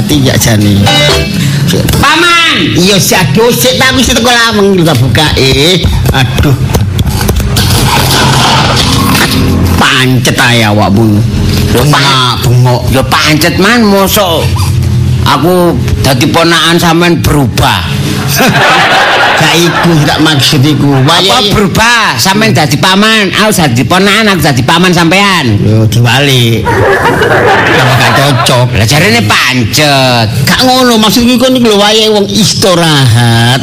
[0.00, 0.80] iki ya jane.
[2.00, 2.56] paman.
[2.76, 5.84] Iya sik aduh sik tak wis teko lameng kita buka eh.
[6.16, 6.56] Aduh.
[9.76, 11.20] Pancet ae awakmu.
[11.72, 11.84] Pak.
[11.88, 12.82] Bengak, bengok.
[12.92, 14.44] Ya pancet man mosok
[15.26, 17.80] aku dadi ponakan sampean berubah.
[19.42, 21.02] Gak iku tak maksud iku.
[21.02, 22.14] Apa berubah?
[22.14, 25.58] Sampean dadi paman, aku dadi ponakan, aku dadi paman sampean.
[25.58, 26.62] Yo diwali.
[27.74, 28.78] Tambah gak cocok.
[28.78, 30.30] Lah jarene pancet.
[30.46, 33.58] Gak ngono maksudku iku niku lho wayahe wong istirahat.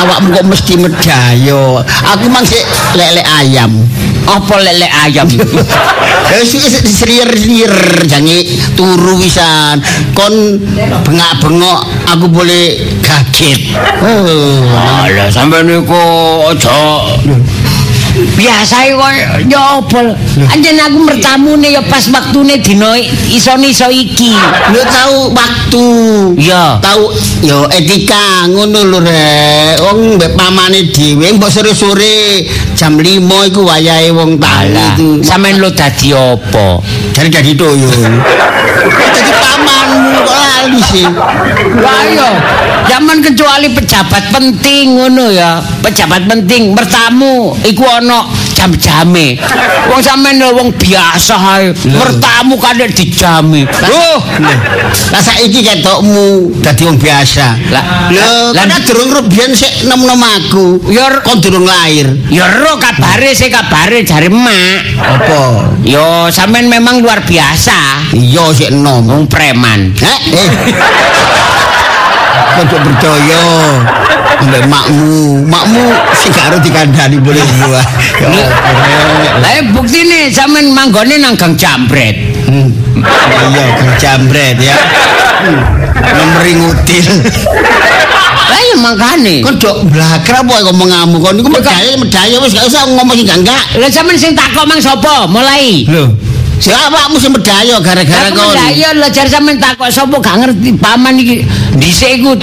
[0.00, 1.84] Awakmu kok mesti medayo.
[1.84, 2.64] Aku mang sik
[2.96, 3.76] lelek ayam.
[4.24, 5.28] Apa lele ayam?
[6.30, 8.46] Ya sik serier-serier jange
[8.78, 9.82] turu wisan.
[10.14, 10.62] Kon
[11.02, 13.74] bengak-bengok aku boleh kaget.
[13.98, 14.62] Oh.
[14.70, 15.98] Alah sampean niku
[16.46, 17.18] aja
[18.36, 19.12] biasa kok
[19.46, 20.06] nyopol.
[20.50, 22.96] Anjen aku mertamune ya pas waktune dina
[23.30, 24.32] iso-iso iki.
[24.72, 25.86] Lu tahu waktu.
[26.40, 26.80] Iya.
[26.82, 27.02] Tahu
[27.44, 29.80] yo etika ngono lho rek.
[29.84, 32.44] Wong mbek pamane dhewe mbok sore-sore
[32.76, 35.20] jam 5 iku wayahe wong itu.
[35.24, 36.80] sampean lo dadi apa?
[37.12, 37.90] Jadi jadi toyo.
[37.90, 41.06] Jadi pamanmu kok lali sih.
[41.80, 42.28] Lah iya,
[42.88, 45.60] zaman kecuali pejabat penting ngono ya.
[45.80, 48.28] Pejabat penting bertamu iku ana
[48.60, 49.40] jam-jame.
[49.88, 51.72] Wong sampean lho wong biasa ae.
[51.72, 53.64] Bertamu kadek dijami.
[53.64, 54.20] Oh,
[55.10, 57.56] Lah saiki ketokmu dadi wong biasa.
[57.72, 60.92] Lah- lho, lah- kan durung rubiyen sik nem-nem aku.
[60.92, 62.12] Ya- kon durung lahir.
[62.28, 65.00] ya ro kabare sih kabare jare emak.
[65.00, 65.40] Apa?
[65.80, 68.12] Yo sampean memang luar biasa.
[68.12, 69.08] Iya sik enom.
[69.08, 69.96] Wong preman.
[69.96, 70.18] Eh,
[72.58, 72.64] eh.
[72.66, 73.42] Kok percaya
[74.40, 75.84] mbek makmu, makmu
[76.16, 77.82] sing gak harus dikandani boleh gua.
[78.24, 78.44] Ya,
[79.36, 82.16] Lah buktine sampean manggone nang Gang Jambret.
[82.48, 82.72] Hmm.
[83.00, 83.66] Iya,
[84.00, 84.74] jambret ya.
[86.16, 87.06] Nomeri ngutil.
[88.50, 89.44] Lah ya mangkane.
[89.44, 93.28] Kon dok blakra apa kok mengamu kon niku medaya medaya wis gak usah ngomong sing
[93.28, 93.62] enggak.
[93.78, 95.28] Lah sampean sing takok mang sapa?
[95.30, 95.86] Mulai.
[95.86, 96.10] Lho,
[96.60, 98.54] siapa kamu sing medaya gara-gara Aku kon?
[98.76, 101.42] iya lho jar sampean takok sapa gak ngerti paman iki.
[101.80, 102.36] Dhisik iku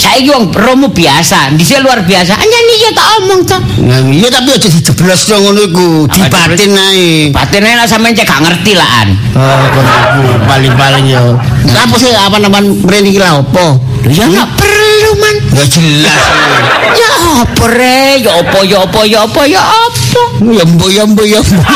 [0.00, 2.32] saiki wong promo biasa, dhisik luar biasa.
[2.32, 3.58] Anjen iya tak omong to.
[3.84, 7.28] Nah, iya tapi aja dijeblos dong ngono iku, dibatin ae.
[7.28, 9.08] Batine lah sampean cek gak ngerti laan.
[9.36, 11.36] Oh, kon iku paling-paling yo.
[11.68, 13.76] Apa sih apa namanya mrene iki lha opo?
[14.08, 15.36] Ya gak perlu man.
[15.52, 16.20] Ya jelas.
[16.96, 17.10] Ya
[17.44, 18.24] apa re?
[18.24, 20.00] Ya apa ya apa ya apa ya apa?
[20.38, 21.66] Ya mbok ya mbok ya mbok.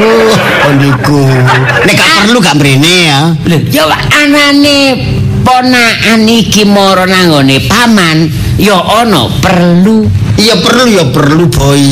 [0.00, 0.32] Oh,
[0.64, 1.20] kon iku.
[1.86, 3.20] Nek gak perlu gak mrene ya.
[3.70, 4.78] Ya anane
[5.44, 11.84] ponakan iki mara nanggone paman, ya ana perlu Iya perlu ya perlu boy.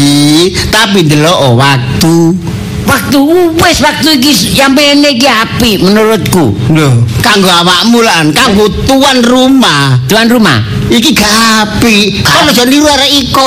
[0.75, 2.35] Tapi delok oh, waktu.
[2.83, 3.19] waktu
[3.63, 6.51] wis waktu iki yampene iki apik menurutku.
[6.75, 10.03] Lho, kanggo awakmu lan, kanggo tuan rumah.
[10.11, 10.59] Tuan rumah,
[10.93, 12.21] Iki gapi.
[12.21, 13.45] Kan aja niru arek iko.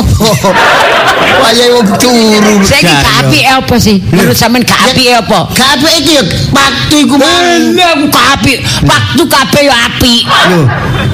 [1.45, 2.53] Wayahe wong turu.
[2.65, 4.01] saiki gak apik apa sih?
[4.09, 5.39] Menurut sampean gak apik apa?
[5.53, 8.57] Gapi iki ya waktu iku aku gak apik.
[8.81, 10.21] Waktu kabeh ya apik.
[10.25, 10.59] Lho,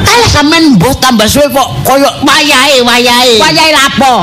[0.07, 3.35] Kalah sampean mbah tambah suwe kok koyo wayahe wayahe.
[3.37, 4.15] wayahe lapo?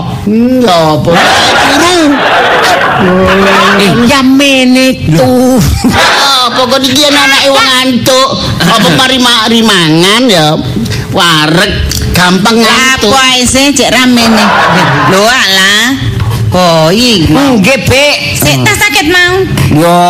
[0.64, 1.12] Ya apa?
[1.12, 1.99] Turu.
[3.78, 5.61] Eh, yamene tuh.
[6.49, 8.28] Apa kok iki anake wong ngantuk?
[8.64, 10.49] Apa mari mari mangan ya?
[11.12, 11.72] Wareg
[12.12, 13.12] gampang ngantuk.
[13.12, 14.44] Apa sih cek ramene?
[15.08, 15.88] Lho alah.
[16.49, 17.28] Oh, iki.
[17.32, 18.16] Nggih, Bek.
[18.37, 19.37] Sik tas sakit mau.
[19.72, 20.00] Yo,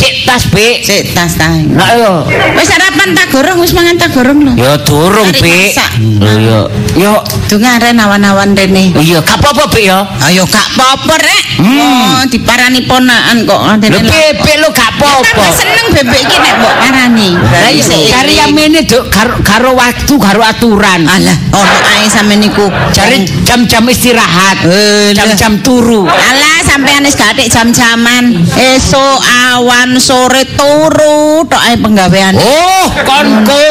[0.00, 0.80] sik tas, Bek.
[0.80, 1.52] Sik tas ta.
[1.52, 2.12] Lah yo.
[2.56, 4.52] Wis sarapan tak gorong, wis mangan tak gorong lho.
[4.56, 5.90] Yo durung, masak.
[6.00, 6.60] Lho yo.
[6.96, 7.12] Yo,
[7.46, 8.94] Dungaren awan-awan rene.
[8.96, 10.00] iya gak apa-apa, Bek yo.
[10.24, 11.42] Ayo gak apa-apa rek.
[11.60, 11.76] Hmm.
[11.82, 14.08] Oh, diparani ponakan kok Lho ngene.
[14.08, 15.44] bebek lo gak Apa apa-apa.
[15.52, 17.30] seneng bebek iki nek mbok parani.
[17.36, 21.04] Lah iya, cari yang ini dok karo, waktu karo aturan.
[21.04, 22.64] Alah, ono ae sampe niku.
[22.94, 26.06] Cari jam-jam istirahat, Eh, jam-jam turu.
[26.06, 28.46] Alah sampean wis gak jam-jaman.
[28.54, 29.18] Esuk
[29.50, 32.36] awan sore turu tok ae penggawean.
[32.38, 33.64] Oh, konko.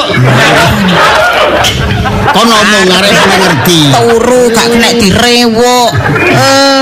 [2.30, 3.80] Kon ngomong arek ngerti.
[3.94, 5.90] Turu gak kena direwok.
[6.30, 6.82] Eh,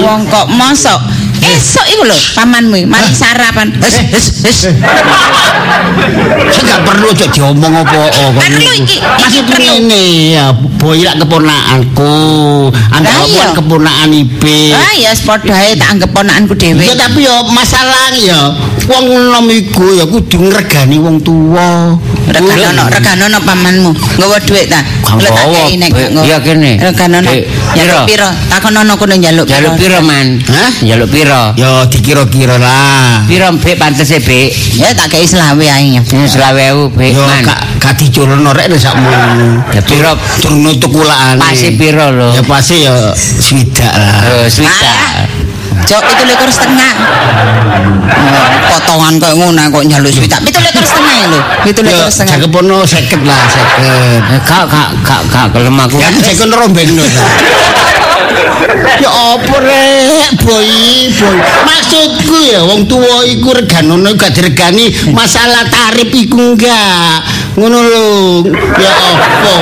[0.00, 3.72] wong kok mosok Esuk iku lho pamanmu mari sarapan.
[3.80, 4.58] Wis wis wis.
[6.60, 8.36] Gak perlu cok diomong apa-apa.
[8.36, 9.70] Perlu iki, iki Maksud perlu.
[9.80, 12.14] ini ya, boy lak keponakanku.
[12.70, 13.26] Iya.
[13.30, 14.58] buat keponakan ibe.
[14.74, 16.82] Ah ya padha ae tak anggap ponakanku dhewe.
[16.84, 18.40] Ya tapi ya masalah ya
[18.90, 21.96] wong nom iku ya kudu ngregani wong tuwa.
[22.30, 23.90] Reganono, reganono pamanmu.
[24.18, 24.80] Nggawa dhuwit ta?
[25.02, 25.66] Nggawa.
[25.66, 26.78] gak Eh, iya kene.
[26.78, 27.26] Reganono.
[27.30, 27.42] Eh,
[27.74, 28.06] Njaluk piro?
[28.06, 28.28] piro?
[28.50, 30.38] Takonono kono njaluk Jaluk piro, Man?
[30.46, 30.70] Hah?
[30.82, 31.29] Jaluk piro?
[31.54, 33.22] Ya dikira-kira lah.
[33.24, 34.50] Piro mbek pantese, Bek?
[34.76, 35.98] Ya tak kei selawe ae.
[35.98, 37.46] Ini selawe ewu, Bek, Yo Man.
[37.46, 39.10] gak gak diculno rek sakmu.
[39.70, 40.12] Ya piro?
[40.40, 41.38] Durung tukulane.
[41.38, 42.28] Pasti piro lho?
[42.34, 44.44] Ya pasti ya swidak lah.
[44.44, 44.90] Eh, swita.
[44.90, 45.26] Ah,
[45.80, 46.92] Jok itu likur setengah.
[48.10, 50.38] Oh, potongan kok ngono kok njaluk swidak.
[50.42, 51.40] Itu likur setengah lho.
[51.64, 52.36] Itu Ya likur setengah.
[52.36, 53.80] jakepono 50 lah 50.
[53.80, 55.96] Eh, Kak, kak, kak, kak, kelem aku.
[55.98, 57.02] Ya sekon rombengno.
[59.00, 60.68] Ya apa rek, boy,
[61.14, 61.36] boy.
[61.64, 67.24] Maksudku ya wong tuwa iku reganono gak diregani masalah tarif iku enggak.
[67.58, 68.06] Ngono lho.
[68.78, 69.54] Ya apa?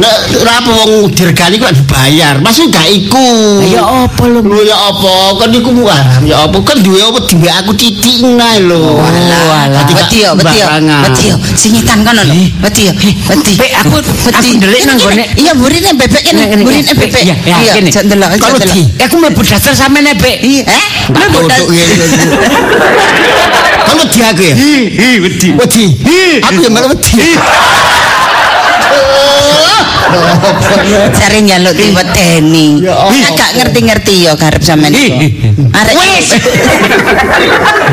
[0.00, 2.38] Nek ora apa wong diregani kok dibayar.
[2.38, 3.26] Maksud gak iku.
[3.66, 4.40] Ya apa lho?
[4.40, 5.34] Lho ya apa?
[5.38, 6.56] Kan iku haram ya apa?
[6.62, 8.96] Kan duwe apa dhewe aku titik nae lho.
[8.96, 9.84] Walah.
[9.84, 10.66] Gak Wedi yo, wedi yo.
[11.04, 11.36] Wedi yo.
[11.58, 12.34] Singitan kono lho.
[12.62, 12.92] Wedi yo.
[13.28, 13.52] Wedi.
[13.58, 16.42] Bek, aku- aku ndelik nang gone- Iya, burine bebek kene.
[16.62, 16.94] Burine kene.
[16.96, 17.22] bebek.
[17.24, 17.34] Iya,
[17.74, 17.90] kene.
[17.90, 18.68] jek ndelok, jek ndelok.
[18.70, 20.38] Eh, Aku mlebu dasar sampean e, Bek.
[20.44, 20.86] Iya, eh?
[21.10, 21.48] Tak Lu
[23.98, 24.54] wedi aku ya?
[24.54, 25.48] Hi, hi, wedi.
[25.56, 25.84] Wedi.
[26.42, 27.18] Aku ya malah wedi.
[31.18, 32.82] cari njaluk diwedeni.
[32.84, 33.30] Ya Allah.
[33.30, 35.16] Agak ngerti-ngerti ya garep sampean iku.
[35.74, 36.28] Arek Wis.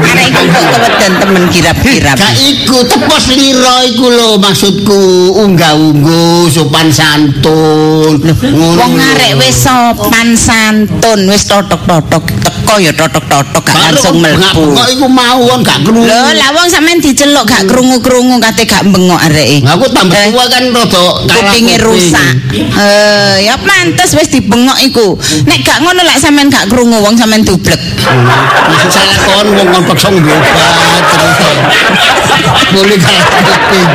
[0.01, 2.15] Arek iku kok keweden temen kirap-kirap.
[2.17, 5.01] Gak iku tepos liro iku lho maksudku
[5.45, 8.17] unggah-ungguh sopan santun.
[8.21, 14.73] Ngono Wong arek wis sopan santun, wis totok-totok teko ya totok-totok gak langsung mlebu.
[14.75, 16.05] Kok iku mau wong gak krungu.
[16.07, 19.63] Lho, lah wong sampean diceluk gak krungu-krungu kate gak bengok areke.
[19.65, 21.76] Aku tambah Eh, tua kan rada kalah kupinge kuping.
[21.81, 22.33] Rusak.
[22.53, 25.17] Eh, ya pantes wis dibengok iku.
[25.45, 27.79] Nek gak ngono lek sampean gak krungu wong sampean dublek.
[28.67, 31.57] Maksud saya kon wong kon paksa ngombe obat terus.
[32.73, 33.89] Boleh kuping.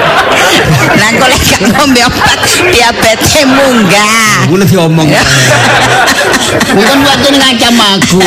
[0.99, 2.39] Lah kok lek gak ngombe obat
[2.71, 4.49] diabetes munggah.
[4.51, 5.09] Ngono diomong.
[6.53, 8.21] Bukan waktu ngacam aku.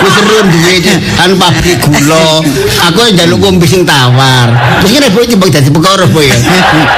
[0.00, 2.40] Wis seru duwe iki anu pabrik gula.
[2.88, 4.48] Aku njaluk ngombe sing tawar.
[4.80, 6.36] Terus kene boy timbang dadi perkara boy ya.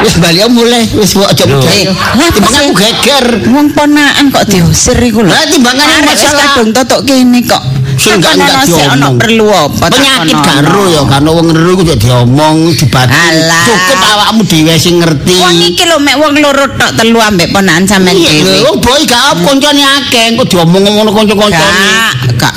[0.06, 1.44] Wis bali mulai wis kok aja
[1.90, 3.26] Eh, lah, Timbang aku geger.
[3.50, 5.30] Wong ponakan kok diusir iku lho.
[5.34, 7.62] Lah timbangane masalah kadung totok kene kok.
[8.00, 9.14] Sing gak ono diomong.
[9.20, 9.92] perlu apa?
[9.92, 13.12] penyakit karo ya kan wong ngeru ku jadi diomong dibati.
[13.68, 15.36] Cukup awakmu dhewe sing ngerti.
[15.36, 18.40] Wong iki lho mek wong loro tok telu ambek ponakan sampean dhewe.
[18.40, 21.88] lho, wong boy gak apa koncone akeh kok diomong ngono kanca-kancane.
[22.40, 22.54] Gak,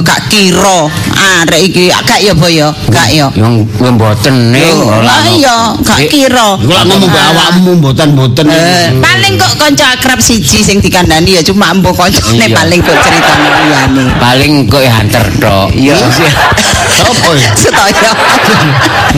[0.00, 0.78] gak, oh, kira.
[1.18, 3.28] Arek iki gak ya boyo, gak ya.
[3.36, 4.78] Yang yang mboten ning.
[4.88, 6.56] Lah iya, gak kira.
[6.56, 8.44] Iku lak ngomong mbek awakmu mboten-mboten.
[8.48, 13.48] Eh, paling kok kanca akrab siji sing dikandani ya cuma mbok kancane paling kok ceritane
[13.68, 14.04] liyane.
[14.16, 15.68] Paling kok ya hanter tok.
[15.74, 15.98] Iya.
[15.98, 17.50] Apa ya?
[17.58, 18.10] Sedaya.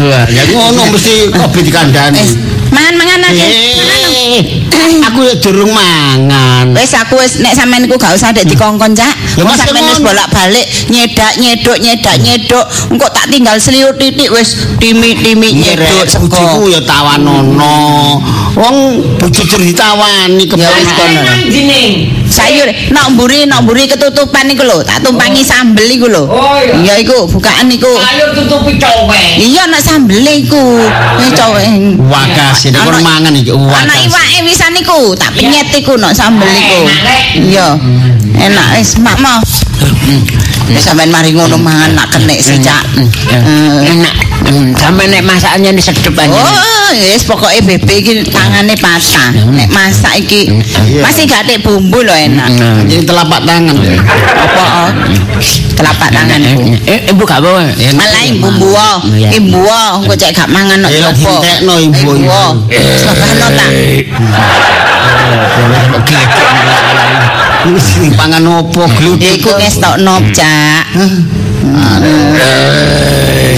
[0.01, 2.25] Wah, ya ngono mesti kopi dikandani.
[2.71, 3.47] Aja.
[3.47, 4.61] Mangan.
[4.81, 6.73] Eh, aku ya durung mangan.
[6.75, 9.15] Wis aku wis nek sampean iku gak usah dek dikongkon cak.
[9.39, 12.65] Wong sampean wis bolak-balik nyedak nyeduk nyedak nyeduk.
[12.91, 16.67] Engko tak tinggal seliut titik wis timi-timi bojoku sego.
[16.71, 18.19] ya tawanono.
[18.59, 18.77] Wong
[19.21, 21.39] ditawani Ya wis keponakan.
[21.47, 22.19] kono.
[22.31, 26.31] Sayur nok mburi nok mburi ketutupan iku lho, tak tumpangi sambel iku lho.
[26.31, 26.95] Oh, iya.
[27.03, 27.91] Iku bukaan iku.
[27.91, 29.43] Ayo tutupi cowek.
[29.43, 30.79] Iya nak sambel iku.
[31.35, 31.99] Cowek.
[32.07, 34.05] Wakas ini kon Ana- mangan iki Ana wakas.
[34.05, 36.81] iwake wisan iku, tak penyet iku nok sambel iku.
[37.41, 37.81] Iya.
[38.41, 39.41] Enak wis mak mau.
[40.67, 42.83] Wis sampean mari ngono mangan nak kenek sih cak.
[43.29, 44.15] Eh, Enak.
[44.41, 46.33] Hmm, Sampe nek masaknya ini sedep aja.
[46.33, 49.29] Oh, wis pokoke bebek iki tangane patah.
[49.53, 50.49] Nek masak iki
[50.99, 52.49] masih gak ada bumbu lho enak.
[52.89, 53.77] Jadi telapak tangan.
[53.77, 54.65] Apa?
[54.65, 54.89] oh?
[55.77, 56.73] Telapak tanganku.
[56.89, 57.69] Eh, ibu gak bawa.
[57.69, 58.99] Malah bumbu oh.
[59.13, 59.29] Iya.
[59.37, 61.29] Imbu oh, engko cek gak mangan nok Eh, jopo.
[61.37, 62.11] dintekno imbu.
[62.17, 62.33] Imbu.
[62.33, 62.53] oh.
[63.05, 63.67] Sabano ta.
[66.81, 67.40] Wis
[68.17, 69.21] pangan opo gluduk.
[69.21, 70.85] Iku ngestokno, Cak.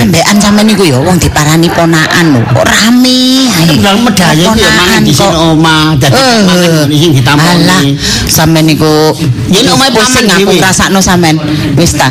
[0.03, 2.41] Ambekan sampean niku ya wong diparani ponakan lho.
[2.51, 3.79] Kok rame ae.
[4.03, 6.39] Medaya iki ya mangan di sini omah, dadi Eh.
[6.43, 7.91] mangan ngene sing Alah, ditamponi.
[8.27, 9.15] sampean niku
[9.53, 10.55] Yen omahe pusing aku dhewe.
[10.59, 11.37] ngrasakno sampean.
[11.79, 12.11] Wis ta.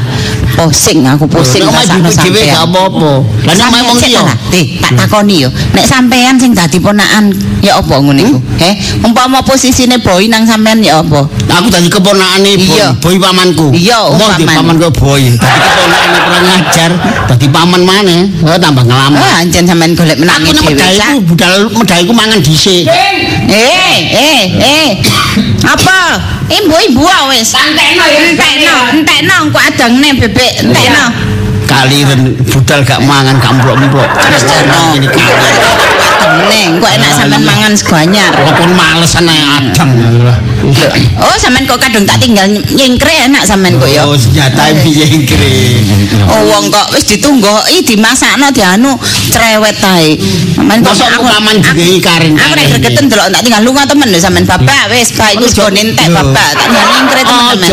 [0.56, 2.56] Pusing aku pusing omahe ngrasakno dhewe sampean.
[2.56, 3.12] gak apa-apa.
[3.44, 4.22] Lah nek omahe wong liya.
[4.80, 5.50] tak takoni yo.
[5.76, 8.38] Nek sampean sing dadi ponakan ya apa ngono iku?
[8.62, 8.72] He,
[9.04, 11.28] umpama posisine boy nang sampean ya apa?
[11.28, 13.68] Aku dadi keponakane boy, boy pamanku.
[13.76, 14.40] Iya, paman.
[14.48, 15.24] pamanku boy.
[15.36, 16.92] Dadi keponakane kurang ajar,
[17.26, 18.22] dadi paman maneh.
[18.46, 19.18] Oh, tambah ngelamun.
[19.18, 20.78] Ah, anjen sampean golek Aku menangi nang dhewe.
[20.78, 21.10] Cak.
[21.10, 22.86] medaiku budal medaiku mangan dhisik.
[22.86, 24.90] Eh, eh, eh.
[25.66, 26.22] Apa?
[26.52, 27.50] Ibu-ibu wis.
[27.50, 28.20] Santekno ya.
[28.30, 31.06] Entekno, entekno engko adangne bebek, entekno.
[31.66, 34.10] Kaliren budal gak mangan gak mplok-mplok.
[34.20, 35.00] Terus jono.
[36.22, 38.32] Adangne, engko enak sampean mangan seganyar.
[38.38, 39.90] Walaupun males ana adang.
[41.18, 44.06] Oh, sampean kok kadung tak tinggal nyengkre enak sampean kok ya.
[44.06, 45.82] Oh, senjata piye kre.
[46.30, 48.94] Oh, wong kok wis ditunggoki dimasakno dianu
[49.34, 50.22] cerewet ae.
[50.54, 52.36] Sampean kok aku paman juga iki karing.
[52.38, 55.62] Aku nek gregeten delok tak tinggal lunga temen lho sampean bapak wis baik iku Ojo.
[55.66, 56.16] gone entek Yo.
[56.22, 57.22] bapak tak tinggal nyengkre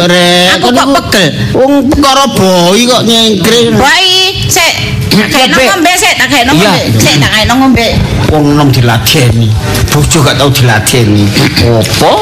[0.08, 0.48] rek.
[0.56, 1.26] Aku kok pegel.
[1.52, 3.60] Wong perkara boy kok nyengkre.
[3.76, 4.97] Baik, sik.
[5.18, 6.46] Ngombe sik, tak Iya.
[6.46, 6.70] ngombe.
[6.94, 7.88] Sik tak kayak ngombe.
[8.30, 9.50] Wong nom diladeni.
[9.90, 11.26] Bojo gak tau diladeni.
[11.66, 12.12] Apa?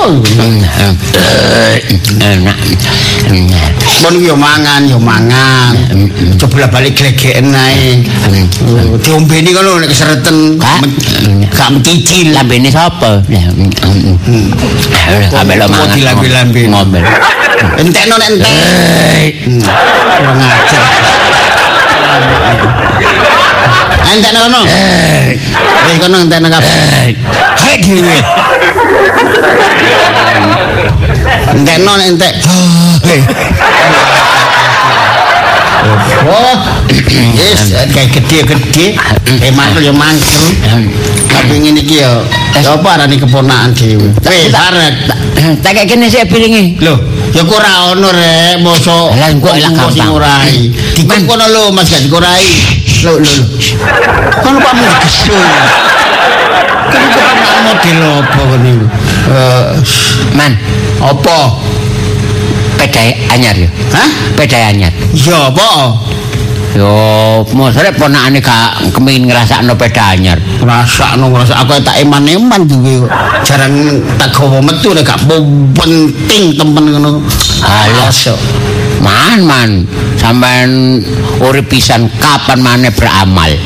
[2.22, 2.56] Enak.
[4.06, 5.74] Mon yo mangan, yo mangan.
[6.38, 8.00] Coba balik glegeken ae.
[9.02, 10.56] Diombeni kono nek kesereten.
[10.56, 12.32] Men- Gak mencicil.
[12.32, 13.20] Lambene sapa?
[15.36, 15.96] Ambek lo Kok mangan.
[15.96, 16.60] dilambe-lambe?
[16.70, 17.04] Ngomel.
[17.76, 19.32] Entekno nek entek.
[19.44, 20.84] Hmm, Kurang ajar.
[24.12, 24.60] Entekno kono.
[24.66, 25.38] Eh,
[26.00, 27.16] kono entekno kabeh.
[27.62, 28.16] Hek dhewe.
[31.54, 32.34] Entekno nek entek.
[36.26, 36.56] Oh,
[37.38, 38.98] yes, kayak gede-gede,
[39.38, 40.42] kayak mantul ya mantul.
[41.30, 42.18] Tapi ini iki ya,
[42.58, 44.10] apa arane keponakan dhewe.
[44.26, 44.94] Wis, arek.
[45.62, 46.74] Tak kayak kene sik piringe.
[46.82, 46.98] Lho,
[47.30, 50.08] ya kok ora ono rek, mosok Lah, kok sing gampang.
[50.10, 50.56] ngurai.
[50.96, 52.42] Dikon kono lho Mas gak dikurai.
[53.06, 53.44] Lho, lho, lho.
[54.42, 55.44] Kono Pak Mas gesul.
[56.90, 58.86] Kono model apa kono iku?
[59.26, 59.68] Eh,
[60.34, 60.52] Man,
[60.98, 61.38] apa?
[62.76, 63.68] Pedae anyar ya.
[63.92, 64.08] Hah?
[64.36, 64.92] Pedae anyar.
[65.12, 65.68] Ya apa?
[66.76, 66.92] Yo,
[67.56, 70.36] mosok ponakane gak kepengin ngrasakno peda anyar.
[70.60, 73.10] Ngrasakno ngrasa aku tak eman-eman duwe kok.
[73.48, 75.24] Jarang tak gawa metu nek gak
[75.72, 77.24] penting temen ngono.
[77.64, 78.36] Alas yo.
[79.00, 79.70] Man, man,
[80.20, 81.00] sampean
[81.40, 83.56] urip pisan kapan maneh beramal?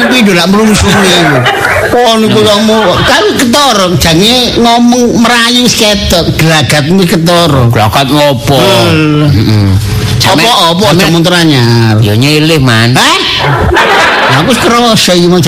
[0.00, 1.38] Sekarang mimpi dulu melungsuni iku.
[1.90, 7.68] Oh niku kamu kan ketara jange ngomong merayu sketok gelagatmu ketara.
[7.68, 8.56] Glakat ngopo?
[8.56, 9.68] Heeh.
[10.24, 12.00] Apa apa aja muntur anyar.
[12.00, 12.96] Yo nyilih, man.
[12.96, 13.20] Hah?
[14.40, 15.42] Aku krasa iki mau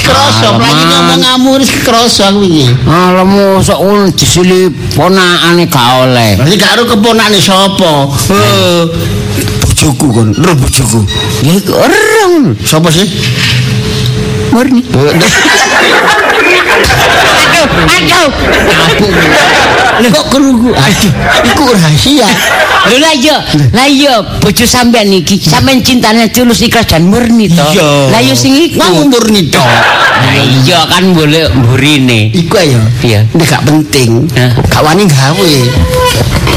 [0.00, 0.62] krasa Alamak.
[0.64, 2.72] lagi ngomong ngamu wis krasa aku iki.
[2.88, 6.38] Alah mosok ngono disili ponakane gak oleh.
[6.40, 8.08] Berarti karo keponakane sapa?
[8.30, 8.82] Eh
[9.80, 11.00] bojoku kon, lho bojoku.
[11.40, 12.52] Ya iku orang.
[12.68, 13.08] Sapa sih?
[14.52, 14.84] Murni.
[14.84, 15.08] Aduh,
[18.60, 19.08] Aku.
[20.04, 20.76] Lah kok kerugu?
[20.76, 21.12] Aduh,
[21.48, 22.28] iku rahasia.
[22.92, 23.40] Lho lah iya,
[23.72, 27.64] lah iya bojo sampean iki, sampean cintane tulus ikhlas dan murni to.
[28.12, 28.84] Lah iya sing iku.
[28.84, 29.48] Wong murni.
[29.48, 32.28] Lah iya kan boleh mburine.
[32.36, 32.80] Iku ya.
[33.00, 33.20] Iya.
[33.32, 34.28] Nek gak penting,
[34.68, 35.52] gak wani gawe.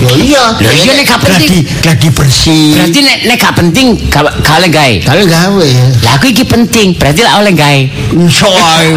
[0.03, 0.43] Yo iya.
[0.59, 1.63] Lah iya nek gak penting.
[1.63, 2.75] Gladi, gladi bersih.
[2.75, 4.95] Berarti nek nek gak penting gak gak oleh gawe.
[5.07, 5.69] Kalau gawe.
[6.03, 7.81] Lah aku iki penting, berarti lah oleh gawe.
[8.19, 8.91] Iso ae.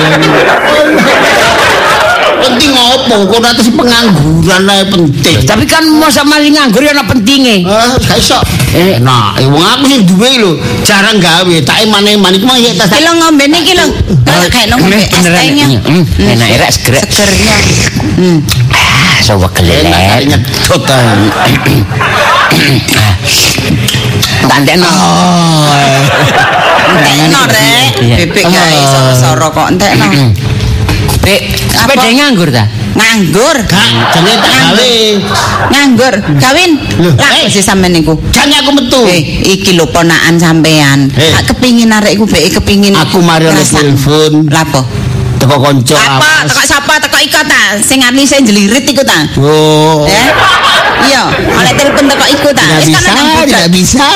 [2.36, 3.16] penting opo?
[3.30, 5.36] Kok atas pengangguran ae penting.
[5.46, 7.62] Tapi kan masa maling nganggur ya ana pentinge.
[7.66, 8.38] Ah, gak iso.
[8.75, 12.75] Eh, nah, eh, wong aku sing duwe lho, jarang gawe, tak eman-eman iku mah ya
[12.75, 12.90] tas.
[12.98, 13.86] Lo ngombe niki lho.
[14.50, 15.66] Kayak ngombe es tehnya.
[15.86, 16.94] Hmm, enak erak seger.
[17.06, 17.56] Segernya.
[19.26, 20.23] Kali kelelet.
[20.30, 21.50] nyedot ae.
[24.47, 24.87] Tandekno.
[26.87, 27.90] Entekno rek.
[28.23, 30.06] Bebek gawe soro-soro kok entekno.
[31.26, 31.42] Bek,
[31.75, 31.90] Apa?
[31.90, 32.71] sepeda nganggur ta?
[32.95, 33.56] Nganggur.
[33.66, 34.90] Gak, jenenge tak gawe.
[35.75, 36.14] Nganggur.
[36.38, 36.71] Kawin.
[37.02, 37.50] Loh, Lah eh.
[37.50, 38.14] sih sampean niku.
[38.30, 39.02] Jangan aku metu.
[39.11, 41.11] Eh, iki lho ponakan sampean.
[41.18, 41.35] Eh.
[41.35, 42.95] Tak kepingin arek iku bek kepingin.
[42.95, 44.47] Aku mari telepon.
[44.54, 44.80] Lah apa?
[45.37, 45.97] Teko kanca.
[45.97, 46.49] Apa?
[46.49, 46.93] Teko sapa?
[47.00, 47.62] Teko iko ta?
[47.81, 49.28] Sing arni sing jelirit iku ta?
[49.40, 50.05] Oh.
[50.09, 50.28] Eh?
[51.07, 52.64] Iya, oleh telepon teko iku ta.
[52.64, 54.07] Tidak Wis bisa, kan tidak bisa.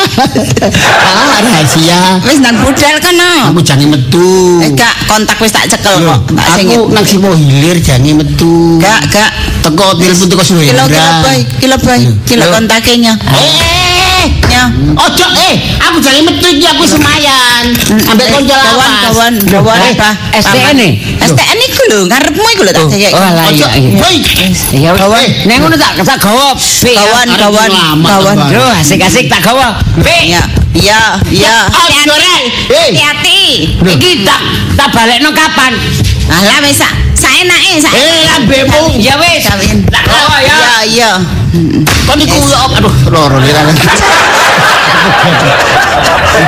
[1.09, 2.01] ah, rahasia.
[2.25, 3.33] Wis nang budal kono.
[3.53, 4.65] Aku jangan metu.
[4.65, 6.21] Eh gak kontak wis tak cekel kok.
[6.35, 8.81] Aku nang Simo Hilir jangan metu.
[8.81, 9.31] Gak, gak.
[9.61, 11.23] Teko telepon teko Kilo kilo Suhendra.
[11.23, 13.13] boy, kilo boy, kilo kontaknya.
[13.29, 13.80] Eh,
[14.21, 14.29] eh.
[14.93, 17.65] Ojo eh, aku jane metu iki aku semayan.
[18.07, 19.01] Ambek Eh, konco kawan, lawas.
[19.07, 20.11] kawan, kawan Eh, apa?
[20.37, 20.93] STN nih?
[21.23, 23.13] STN iku lho, ngarepmu iku lho tak Oh, cek.
[23.13, 24.49] oh, lah, Ojo, iya, iya.
[24.71, 25.25] Ya Kawan.
[25.45, 26.53] Nek ngono tak tak gawa.
[26.55, 28.01] Kawan, kawan, kawan.
[28.05, 28.37] kawan.
[28.49, 29.81] Yo asik-asik tak gawa.
[29.99, 30.31] Pi.
[30.31, 31.57] Ya, iya, iya.
[31.67, 32.43] Ojo rek.
[32.69, 33.41] Eh, Hati-hati.
[33.81, 34.41] Iki tak
[34.77, 35.75] tak balekno kapan?
[36.31, 37.91] Alah wis sak saenake sak.
[37.91, 38.95] eh lambemu.
[38.97, 39.43] Ya wis.
[39.91, 40.55] Tak gawa ya.
[40.81, 41.13] Iya, iya.
[42.09, 43.61] Kon iku ya aduh loro kira.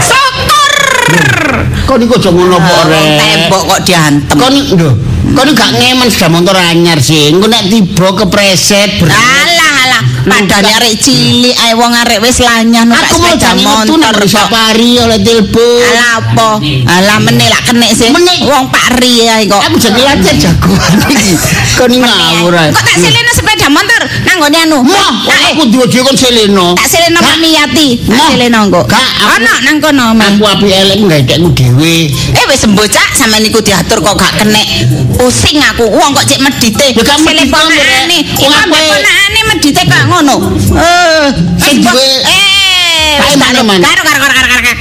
[0.00, 1.44] Syukur.
[1.84, 3.04] Kon iku aja ngono kok rek.
[3.20, 4.36] Tembok kok diantem.
[4.40, 4.90] Kon lho,
[5.36, 7.28] kon gak ngemen sepeda motor anyar sih.
[7.28, 10.02] Engko nek tiba kepreset Alah, alah.
[10.22, 14.30] Padane arek cilik ae wong arek wis lanyah numpak Aku mau metu nang motor kok.
[14.30, 15.82] safari oleh telepon.
[15.82, 16.48] Alah apa?
[16.88, 18.08] Alah meneh lak kenek sih.
[18.46, 19.60] Wong Pak Ri ae kok.
[19.60, 21.34] Aku jadi latihan jagoan iki.
[21.76, 22.70] Kon ngawur ae.
[22.70, 24.78] Kok tak sileno sepeda motor nang nggone anu.
[24.82, 26.74] Wah, Tak, eh, aku dua-dua kon seleno.
[26.74, 27.28] tak sileno Gak.
[27.30, 27.88] Pak Miyati.
[28.02, 30.34] Tak Nah, gak, aku- Ono nang kono, Mang.
[30.34, 31.94] Aku api elek nggaekmu dhewe.
[32.34, 34.66] Eh wis sembuh cak sampean niku diatur kok gak kenek.
[35.14, 35.86] Pusing aku.
[35.86, 36.86] Wong kok cek medite.
[36.90, 37.54] Ya, gak medite.
[37.54, 38.10] Rek.
[38.34, 40.34] Iku Wong aku- ponakane medite kok ngono.
[40.74, 41.26] Eh,
[41.62, 44.80] Sing duwe- Eh, wis karo karo karo karo karo.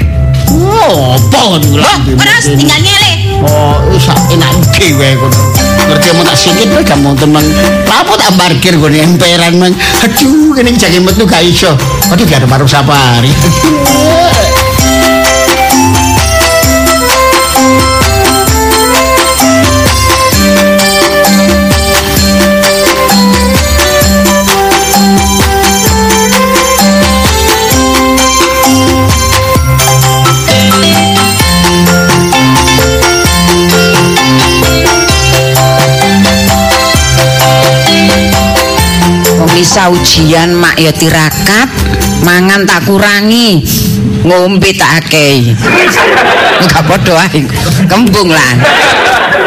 [0.51, 3.11] Oh, apa iku Oh, terus tinggal nyele.
[3.45, 5.31] Oh, iso enak dhewe kon.
[5.91, 6.39] Ngerti mau tak
[6.71, 7.43] wae gak mau temen.
[7.83, 9.75] Apa tak parkir gone emperan mang.
[10.07, 11.75] Aduh, kene jake metu gak iso.
[12.07, 13.27] Aduh, gak ada marung safari.
[39.51, 41.67] Isa ujian mak ya tirakat,
[42.23, 43.59] mangan tak kurangi,
[44.23, 45.51] ngombe tak akei.
[46.61, 47.43] Enggak padha ae.
[47.85, 48.53] Kembung lah.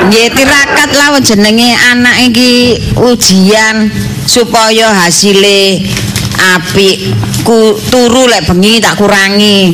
[0.07, 3.89] Nggih tirakat lah jenenge anak iki ujian
[4.29, 5.81] supaya hasile
[6.57, 7.17] apik.
[7.40, 9.73] Ku turu lek bengi tak kurangi.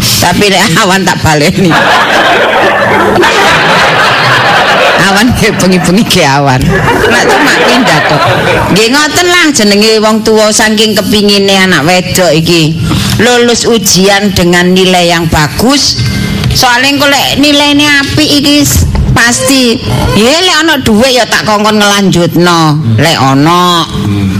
[0.00, 1.70] Tapi lek awan tak baleni.
[5.08, 6.60] Awan ke bengi-bengi ke awan.
[6.60, 8.22] Nek cuma pindah tok.
[8.76, 12.76] Nggih ngoten lah jenenge wong tua saking kepingine anak wedok iki
[13.18, 15.98] lulus ujian dengan nilai yang bagus.
[16.52, 18.64] Soalnya kok lek nilainya apik iki
[19.16, 19.80] pasti
[20.14, 22.60] ya lek ana dhuwit ya tak kongkon ngelanjutno.
[23.00, 23.88] Lek ana.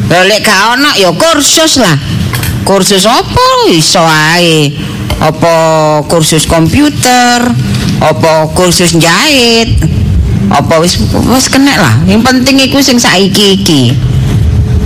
[0.08, 1.96] Lek gak ana ya kursus lah.
[2.64, 4.72] Kursus apa iso ae.
[5.18, 5.54] Apa
[6.06, 7.42] kursus komputer,
[7.98, 9.97] apa kursus jahit.
[10.48, 10.96] Apa wis
[11.28, 11.94] wis kena lah.
[12.08, 13.82] Yang penting iku sing saiki iki.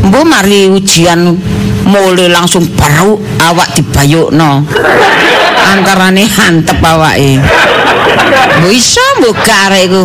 [0.02, 1.38] Mbok mari ujian
[1.86, 4.66] mulai langsung baru awak dibayukno.
[5.62, 7.38] Antarane hantep awake.
[8.62, 10.04] Mbok iso mbok gak arek iku.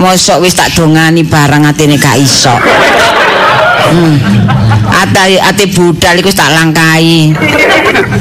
[0.00, 2.54] Mosok wis tak dongani barang atine gak iso.
[3.90, 4.16] Hmm.
[4.90, 7.34] ate ate budal iku tak langkai.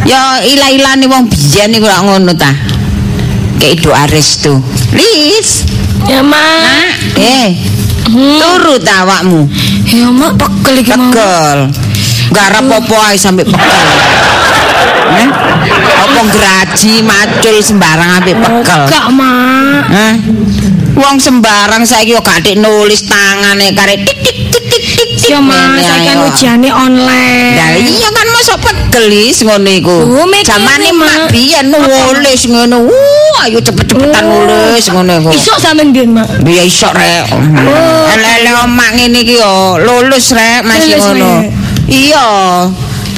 [0.06, 2.54] Ya ilah-ilane wong biyen iku lak ngono ta.
[3.60, 4.56] Kayak doa restu
[4.96, 5.68] Lis
[6.10, 7.13] Ya, Mak.
[7.22, 7.54] Eh,
[8.10, 9.45] turu ta awakmu?
[9.86, 11.13] Ya, Mak, pegel iki mau.
[11.13, 11.69] Pegel.
[12.34, 13.88] Garap apa ae sampe pegel.
[15.22, 15.30] Eh?
[16.02, 18.82] Apa graji macul sembarang sampe pegel.
[18.89, 19.84] Enggak, Mak.
[19.93, 20.15] Hah?
[20.98, 24.84] Wong sembarang saiki kok gak nulis tangane kare tik tik tik tik tik.
[24.98, 24.98] tik.
[25.30, 27.54] Ya, Ngene saya kan ujiane online.
[27.54, 29.98] Lah iya kan mosok pegelis ngono iku.
[30.10, 31.30] Oh, mikir, Zamane Mak.
[31.30, 32.89] biyen nulis ngono.
[32.89, 34.42] Uh, ayo cepet-cepetan Oh.
[34.50, 35.30] nulis ngono iku.
[35.30, 36.42] Iso sampean ndien, Mak.
[36.42, 37.30] Biya iso rek.
[38.10, 41.46] Elele omak ngene iki yo lulus rek masih ngono.
[41.86, 42.26] Iya.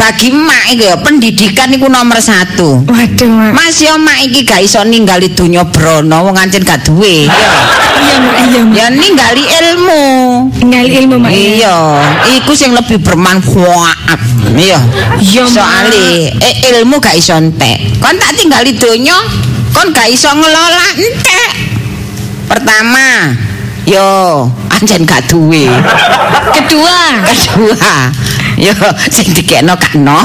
[0.02, 2.82] Bagi mak iki pendidikan iku nomor satu.
[2.90, 3.54] Waduh, Mak.
[3.54, 7.30] Mas yo mak iki gak iso ninggali donya brono wong ancen gak duwe.
[7.30, 8.74] Iya, Mak, iya, Mak.
[8.74, 10.04] Ya ninggali ilmu.
[10.58, 11.30] Tinggal ilmu, Mak.
[11.30, 11.78] Iya,
[12.34, 14.18] iku sing lebih bermanfaat.
[14.58, 14.82] Iya.
[15.22, 15.44] Iya.
[15.46, 18.02] Soale eh, ilmu gak iso entek.
[18.02, 19.22] Kon tak tinggali donya,
[19.70, 21.50] kon gak iso ngelola entek.
[22.50, 23.38] Pertama,
[23.86, 25.70] yo anjen gak duwe.
[26.58, 28.10] Kedua, Kedua,
[28.62, 28.74] yo
[29.10, 30.22] sing dikekno gak no.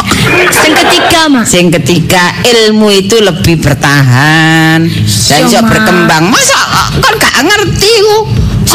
[0.53, 1.45] yang ketiga, Mak.
[1.49, 6.29] Sing ketiga, ilmu itu lebih bertahan dan Iya, iso berkembang.
[6.29, 6.59] Masa
[7.01, 8.19] kon gak ngerti ku?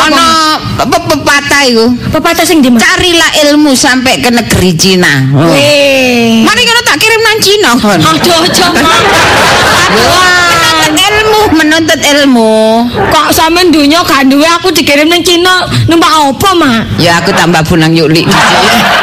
[0.02, 1.86] Ana pe- pepatah iku.
[2.10, 2.74] Pepatah sing di.
[2.74, 5.30] Carilah ilmu sampai ke negeri Cina.
[5.36, 5.54] Oh.
[5.54, 6.42] Weh.
[6.42, 8.00] Mari kita tak kirim nang Cina kon.
[8.02, 8.42] Aduh,
[10.82, 12.54] menuntut ilmu, menuntut ilmu.
[13.14, 16.98] Kok sampean dunya gak duwe aku dikirim nang Cina numpak apa, Mak?
[16.98, 18.26] Ya aku tambah bunang yukli.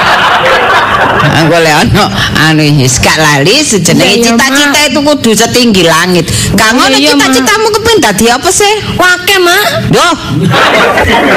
[1.44, 2.04] Aku lek ono
[2.48, 6.26] anu wis gak lali sejenenge cita-cita itu kudu setinggi langit.
[6.56, 8.74] Gak ngono cita-citamu kepengin dadi apa sih?
[8.96, 9.92] Wake, Mak.
[9.92, 10.16] Duh.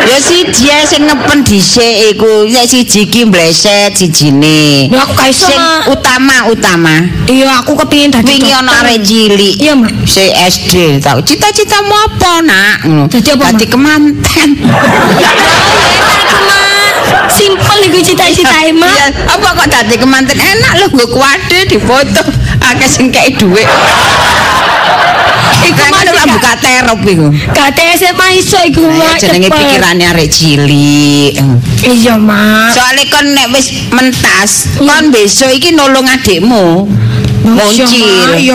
[0.08, 4.88] Ya siji sing ngepen dhisik iku, ya siji ki mbleset sijine.
[4.88, 7.04] Ya aku gak iso, Sing utama-utama.
[7.28, 9.54] Iya, aku kepingin dadi Wingi ana arek cilik.
[9.60, 9.92] Iya, Mak.
[10.08, 10.74] Si SD
[11.04, 12.78] tau cita-citamu apa, Nak?
[13.12, 14.50] Dadi apa, Dadi kemanten.
[17.42, 18.86] Simpel iku cita-citae, Mak.
[18.94, 22.22] Iya, apa kok dadi kemanten enak lho nggo kuwade difoto
[22.62, 23.66] akeh sing kei dhuwit.
[25.62, 27.28] Iku lah gak- buka terop iku.
[27.50, 29.18] Kate SMA iso iku, Mak.
[29.18, 31.34] jenenge pikirane arek cilik.
[31.82, 32.78] Iya, Mak.
[32.78, 36.86] Soale kon nek wis mentas, kon besok iki nolong adikmu.
[37.42, 37.86] Muncil.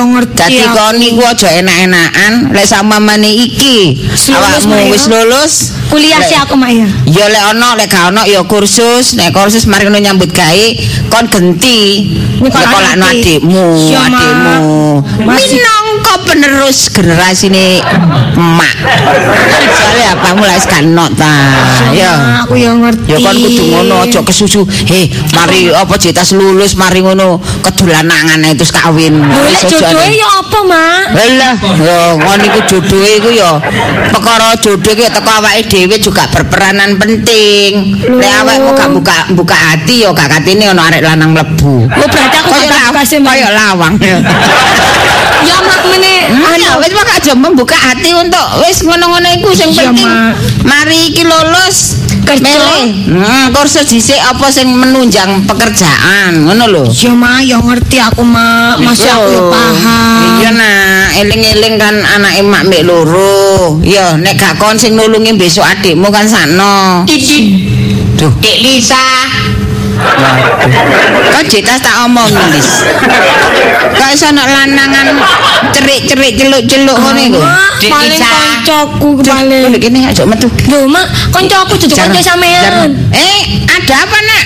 [0.06, 3.98] Ngerti Dadi kon iku aja enak-enakan lek samamane iki.
[4.30, 5.54] Awakmu wis lulus.
[5.86, 6.86] Kuliah sih aku, Mak ya.
[7.06, 10.66] Ya lek ono lek gak ono ya kursus, nek kursus mari ngono nyambut gawe
[11.10, 12.10] kon genti
[12.42, 13.42] adik.
[13.42, 14.54] adikmu, adikmu.
[15.22, 15.62] Masih-
[16.06, 17.82] Minangka penerus generasine
[18.38, 18.74] emak.
[19.74, 21.34] Soale apa mulai sekanot ta.
[21.90, 22.46] Ya.
[22.46, 23.10] Aku ya ngerti.
[23.10, 24.62] Ya kan kudu ngono aja kesusu.
[24.86, 27.42] Heh, mari apa jetas lulus mari ngono
[28.54, 29.18] terus kawin.
[29.18, 30.22] Lho, lek Wis aja jodohe nih.
[30.22, 31.04] ya apa, Mak?
[31.10, 33.50] Lah, ya ngono iku jodohe iku ya
[34.14, 37.98] perkara jodoh iki teko awake dhewe juga berperanan penting.
[38.14, 41.90] Lek awakmu gak buka buka hati ya gak katene ana arek lanang mlebu.
[41.90, 43.34] Oh, berarti aku Kaya gak law- kasih, Mak.
[43.34, 43.94] kaya lawang.
[45.46, 46.14] Ya, Mak, mene.
[46.58, 50.06] Ya wis maka aja membuka hati untuk wis ngono-ngono iku sing penting.
[50.06, 50.34] Mak.
[50.66, 52.42] Mari iki lulus Kerja.
[52.42, 53.06] Milih.
[53.06, 56.84] Hmm, kursus dhisik apa sing menunjang pekerjaan, ngono lho.
[56.90, 58.82] Ya, Mak, ya ngerti aku, Mak.
[58.82, 60.42] Masih aku ya paham.
[60.42, 63.78] Iya nak, eling-eling kan anak emak mbek loro.
[63.86, 67.06] Ya, nek gak kon sing nulungi besok adikmu kan sakno.
[68.18, 69.06] Duh, Dek Lisa.
[71.32, 72.84] Kau jelas tak omong Lis.
[73.96, 75.16] Kau iso nak lanangan
[75.72, 77.40] cerik-cerik celuk-celuk ngono iku.
[77.86, 78.20] Paling
[78.66, 79.70] Duh, paling.
[79.70, 80.50] Udah gini aja metu.
[80.66, 82.92] Lho, Mak, koncoku duduk konco sampean.
[83.14, 84.44] Eh, ada apa nak?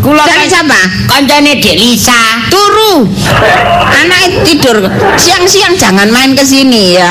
[0.00, 0.80] Kula Cari siapa?
[1.10, 2.46] kancane Dek Lisa.
[2.46, 3.10] Turu.
[3.90, 4.78] Anak tidur.
[5.18, 7.10] Siang-siang jangan main ke sini ya.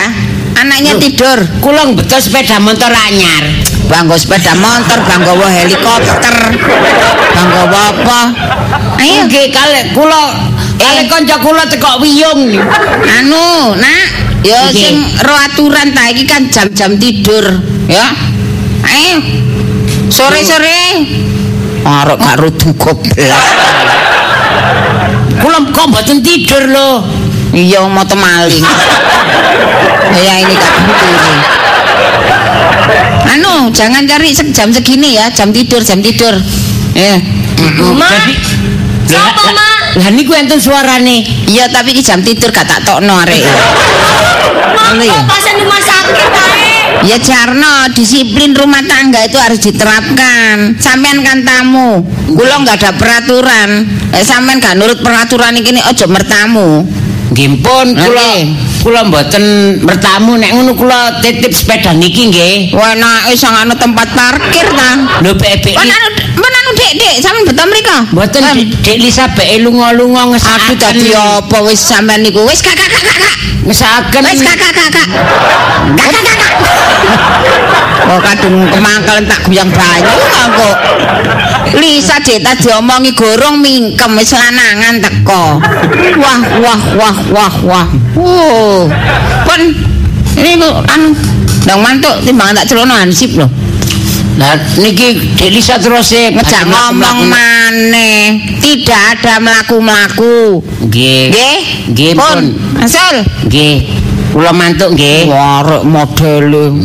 [0.55, 1.43] Anaknya tidur.
[1.59, 3.64] Kula betul sepeda motor anyar.
[3.85, 6.35] Banggo sepeda motor, banggo helikopter.
[7.37, 8.19] Banggo apa?
[8.97, 10.23] Ayo, Nggih kale kula
[10.81, 11.07] kale Eh.
[11.09, 12.57] kanca kula teko Wiyung.
[13.05, 14.07] anu, Nak.
[14.45, 17.45] Ya sing ro aturan ta iki kan jam-jam tidur,
[17.89, 18.13] ya.
[18.85, 19.17] Ayo.
[20.09, 20.81] Sore-sore.
[21.85, 23.45] Arek karo duga blas.
[25.41, 26.89] Kula kok mboten tidur lho.
[27.53, 28.65] Iya mau maling.
[30.25, 31.33] ya ini tak turu.
[33.35, 36.35] Anu, jangan cari jam segini ya, jam tidur, jam tidur.
[36.95, 37.19] Ya.
[37.95, 38.35] Mak, Jadi
[39.05, 40.01] Siapa, Mak?
[40.01, 41.23] Lah niku enten suarane.
[41.45, 43.43] Iya, tapi iki jam tidur gak tak tokno arek.
[43.43, 45.19] Mak, Ngono ya?
[45.27, 46.73] pasien rumah sakit ae.
[47.05, 50.79] Ya Jarno, disiplin rumah tangga itu harus diterapkan.
[50.79, 52.01] Sampean kan tamu,
[52.33, 53.69] kula nggak ada peraturan.
[54.15, 56.81] Eh, sampean gak nurut peraturan iki ojo mertamu.
[57.35, 58.74] Nggih pun kula Nggih.
[58.85, 59.43] Kula mboten
[59.81, 62.77] bertamu nek ngono kula titip sepeda niki nggih.
[62.77, 64.89] Wah, nah, iso anu tempat parkir ta.
[65.25, 65.73] Lho bebek
[66.35, 68.05] Pun anu, dek dek, sampean betul mereka.
[68.13, 68.55] mboten Kan?
[68.85, 70.77] Dek- Lisa beke lunga-lunga Aduh ngesaken.
[70.77, 72.45] dadi apa wis sampean niku?
[72.45, 73.33] Wis kakak kakak kakak.
[73.65, 74.21] Ngesaken.
[74.21, 75.07] Wis kakak kakak.
[75.97, 76.53] Kakak kakak.
[78.05, 80.69] Oh kadung kemangkelen tak guyang banyu aku.
[81.79, 85.59] Lisa Deta diomongi gorong mingkem wis lanangan teko.
[86.21, 87.87] Wah wah wah wah wah.
[88.15, 88.87] Wow.
[89.47, 89.61] Pun
[90.35, 91.15] ini ku anu
[91.65, 93.47] ndang mantuk timbangan tak celono hansip lho.
[94.35, 100.59] Lah niki Dek Lisa terus Ngejak ngomong maneh, tidak ada melaku-melaku.
[100.91, 101.31] Nggih.
[101.31, 101.57] Nggih?
[101.95, 102.39] Nggih pun.
[102.83, 103.23] Asal.
[103.47, 103.87] Nggih.
[104.35, 105.31] Kula mantuk nggih.
[105.31, 106.75] Warek modele.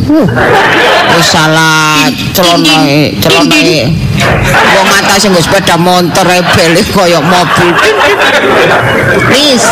[1.10, 3.90] Wis salah celana e, celana e.
[4.78, 7.74] Wong atas nggo sepeda motor e bele kaya mobil.
[9.34, 9.66] Wis.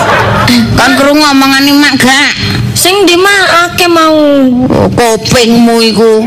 [0.75, 2.35] Kan krungu omongane mak gak?
[2.75, 4.19] Sing di mak ake mau.
[4.67, 6.27] Oh, Kupingmu iku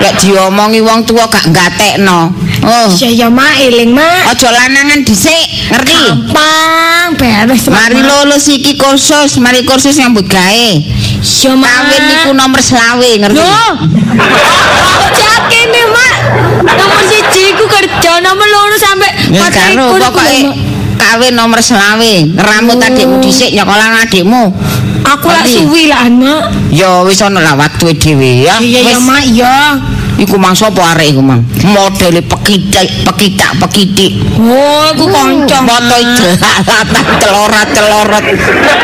[0.00, 2.32] lek diomongi wong tua gak gatekno.
[2.64, 4.32] Oh, Ya ya mak eling mak.
[4.32, 5.92] aja lanangan dhisik, ngerti?
[5.92, 6.32] Gampang.
[6.32, 6.65] Mak.
[7.46, 10.68] Mari lulus iki kursus, mari kursus nyambut gawe.
[11.22, 11.70] Ya mak.
[11.70, 13.38] Kawin niku nomor selawe, ngerti?
[13.38, 13.72] Loh.
[15.14, 16.14] Jake nih mak.
[16.66, 20.52] Nomor siji ku kerja nomor loro pacar karo pokoke lho,
[20.98, 22.12] kawin nomor selawe.
[22.34, 22.86] Ngeramut Oh.
[22.90, 24.50] adikmu dhisik nyokolan adikmu.
[25.06, 26.50] Aku lak suwi lah mak.
[26.74, 28.58] Ya wis ana lah waktu dhewe ya.
[28.58, 29.78] Iya ya mak iya.
[30.16, 31.44] Iku mang sapa arek iku mang?
[31.68, 34.16] Modele pekitik, pekitak, pekitik.
[34.40, 35.60] Oh, aku kanca.
[35.60, 38.24] Foto jelalatan celorat-celorot.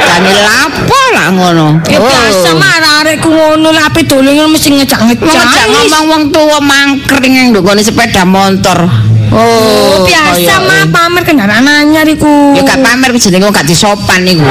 [0.05, 1.81] Jane lapo lah ngono.
[1.89, 5.25] Ya biasa mah arek-arekku ngono lah ape dolen mesti ngejak-ngejak.
[5.25, 8.85] Ngejak ngomong wong tuwa mangkring ning ndukune sepeda motor.
[9.33, 12.53] Oh, biasa kaya- mah pamer kendaraan anyar iku.
[12.53, 14.45] Ya gak pamer ku jenenge gak disopan niku.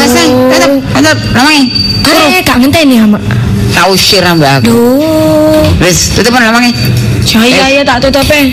[0.00, 1.68] Wes, eh, tetep, tetep, lamange.
[2.08, 3.43] Arek gak ngenteni ya, Mak.
[3.72, 4.68] Tak usir ambek aku.
[4.68, 5.64] Duh.
[5.80, 6.74] Wis, tutup lamange.
[7.24, 8.52] Ya iya iya tak tutupe.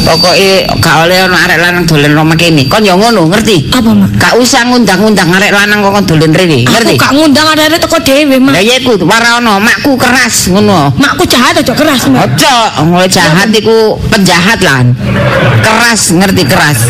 [0.00, 2.64] Pokoke gak oleh ana arek lanang dolen rumah kene.
[2.72, 3.68] Kon ya ngono, ngerti?
[3.68, 4.16] Apa, Mak?
[4.16, 6.94] Gak usah ngundang-undang arek lanang kok dolen rene, Aku ngerti?
[6.96, 8.52] gak ngundang arek teko dhewe, Mak.
[8.56, 10.96] Lah ya iku ora ono, makku keras ngono.
[10.96, 12.26] Makku jahat aja keras, Mak.
[12.32, 12.56] Ojo,
[12.88, 14.88] mulai jahat iku penjahat lah.
[15.60, 16.80] Keras, ngerti keras.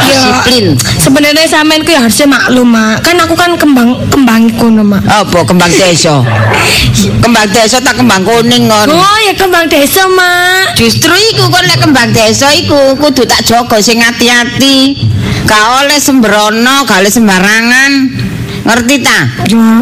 [0.00, 0.74] Disiplin.
[0.98, 3.04] Sebenarnya sampean ku ya harusnya maklum, Mak.
[3.04, 5.04] Kan aku kan kembang kembang kono, Mak.
[5.06, 6.24] Apa kembang desa?
[7.20, 8.90] Kembang desa tak kembang kuning kon.
[8.90, 10.74] Oh, ya kembang desa, Mak.
[10.76, 14.96] Justru iku kon lek kembang desa iku kudu tak jaga sing ati-ati.
[15.44, 17.92] Gak oleh sembrono, gak oleh sembarangan.
[18.60, 19.18] Ngerti ta?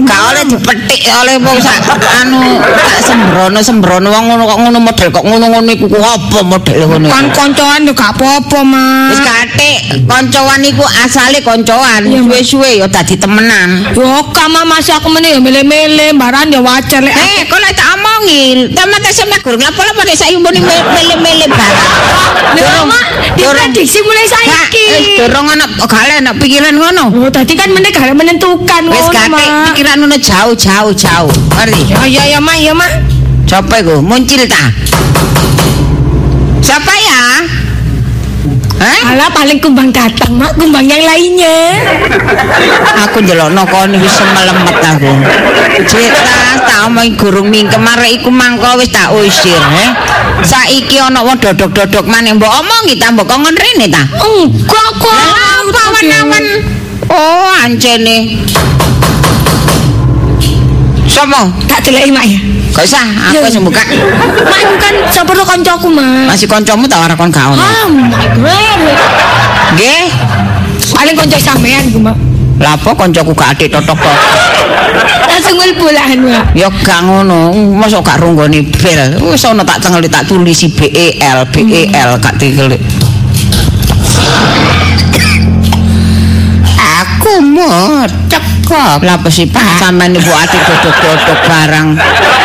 [0.07, 1.83] Gak oleh dipetik oleh wong sak
[2.23, 6.79] anu tak sembrono sembrono wong ngono kok ngono model kok ngono-ngono iku ku apa model
[6.87, 7.07] ngono.
[7.07, 7.13] iku?
[7.13, 9.11] Kan koncoan yo gak apa-apa, Mak.
[9.11, 12.39] Wis katik, koncoan iku asale koncoan, Iya, Mbak.
[12.39, 13.95] suwe-suwe ya dadi temenan.
[13.99, 17.13] Yo kama masih aku meneh ya mele-mele baran ya wajar lek.
[17.13, 21.91] Eh, kok lek tak omongin, temen tak semek gurung lapo-lapo nek saiki mbone mele-mele barang.
[22.57, 23.05] Lho, Mak,
[23.37, 24.87] diprediksi mulai saiki.
[25.19, 27.05] dorong ana gak ana pikiran ngono.
[27.27, 29.65] Oh, tadi kan meneh gak menentukan Wis ngono, katik Mak.
[29.73, 31.33] pikiran ngono jauh-jauh jauh.
[31.59, 31.81] Ngerti?
[31.91, 32.93] Ya ya ya, Mak, ya, Mak.
[33.49, 33.99] Siapa iku?
[34.05, 34.71] Muncul ta?
[36.63, 37.21] Siapa ya?
[38.79, 38.99] Hah?
[39.11, 41.83] Alah paling kumbang datang, Mak, kumbang yang lainnya.
[43.03, 45.11] aku ndelokno kon iki semelemet aku.
[45.83, 46.23] Cerita
[46.63, 49.87] tak omong gurung mingkem arek iku mangko wis tak usir, he.
[50.47, 54.07] Saiki ana wong dodok-dodok maneh mbok omongi ta mbok kongon rene ta?
[54.23, 55.11] Enggak kok.
[55.11, 56.45] Lah apa awan-awan?
[57.09, 58.37] Oh, ancene.
[61.09, 61.41] Sopo?
[61.65, 62.39] Tak deleki, Mak ya.
[62.69, 63.01] Gak usah,
[63.33, 63.81] aku sing buka.
[63.81, 66.29] Mak iku kan sepuro kancaku, Mak.
[66.29, 67.59] Masih kancamu ta ora kon gak ono?
[67.59, 68.81] Ah, my God.
[69.75, 70.07] Nggih.
[70.93, 72.17] Paling kanca sampean iku, Mak.
[72.61, 74.17] Lah apa kancaku gak adik totok-totok?
[75.27, 76.45] Langsung mlebu-lahan, Mak.
[76.53, 79.17] Ya gak ngono, mosok gak runggone bel.
[79.33, 82.79] Wis ana tak cengeli tak tulisi B E L B E L gak dikelik.
[87.29, 89.05] Aku mau cekok.
[89.05, 91.89] Lah sih Pak sampean ibu adik dodok-dodok barang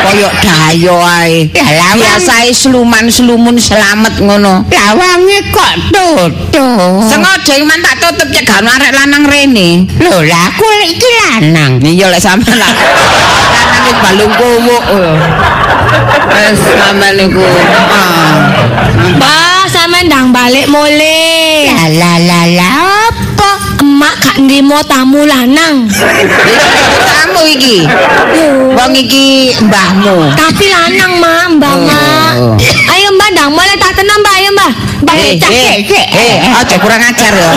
[0.04, 1.48] koyo dayo ae.
[1.56, 4.68] Ya biasae sluman-slumun selamat ngono.
[4.68, 7.00] Lawange kok tutup.
[7.08, 9.88] Sengaja iman tak tutup ya gak arek lanang rene.
[10.04, 11.80] Lho lah aku iki lanang.
[11.80, 12.68] Iya lek sampean lah.
[12.76, 14.84] Lanang iki balung kuwuk.
[16.28, 17.40] Wes sampean niku.
[17.88, 18.52] Ah.
[19.16, 21.72] Mbah, sampean ndang balik mulai.
[21.72, 22.68] La la la
[23.08, 23.13] apa?
[23.94, 25.86] Emak gak nrimo tamu lanang.
[27.14, 27.86] Kamu iki.
[28.74, 30.34] Wong iki mbahmu.
[30.34, 32.34] Tapi lanang, Mak, Mbah, Mak.
[32.42, 32.58] Oh.
[32.90, 33.03] Ayo,
[33.44, 34.72] Mbah, mulai tak tenang, Mbah, ayo, Mbah.
[35.04, 35.52] Mbah, Eh, cak.
[35.52, 35.84] eh,
[36.16, 37.52] eh, aja kurang ajar ya.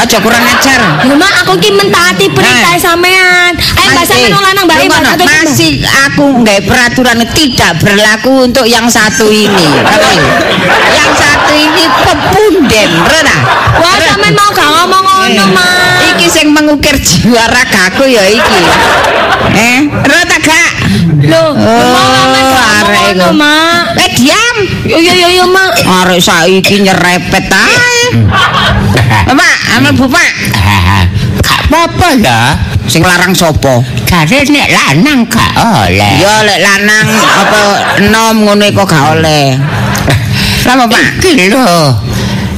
[0.00, 0.80] Aja kurang ajar.
[1.04, 2.80] Ya, Mak, aku ki mentaati perintah Nah.
[2.80, 3.52] sampean.
[3.52, 5.12] Ayo, Mbah, sampean lanang, Mbah, Mbah.
[5.20, 9.68] Masih aku nggak peraturan tidak berlaku untuk yang satu ini.
[10.88, 13.36] Yang satu ini pepunden, Rena.
[13.76, 16.16] Wah, sampean mau gak ngomong ngono, Mak.
[16.16, 18.60] Iki sing mengukir jiwa ragaku ya iki.
[19.52, 20.70] Eh, Rena gak?
[21.28, 22.08] Loh, gak
[22.84, 24.02] arek ngomong ngono, iku.
[24.04, 24.56] Eh diam.
[24.84, 25.80] Yo yo yo yo, Mak.
[26.04, 28.20] Arek saiki nyerepet ae.
[29.24, 30.30] Pak, amal Bu Pak.
[31.40, 32.40] Gak apa-apa ya.
[32.84, 33.80] Sing larang sapa?
[34.04, 36.20] Jare nek lanang gak oleh.
[36.20, 37.60] Ya lek lanang apa
[38.04, 39.56] enom ngono iku gak oleh.
[40.68, 41.24] Lama Pak.
[41.24, 41.96] Iki lho.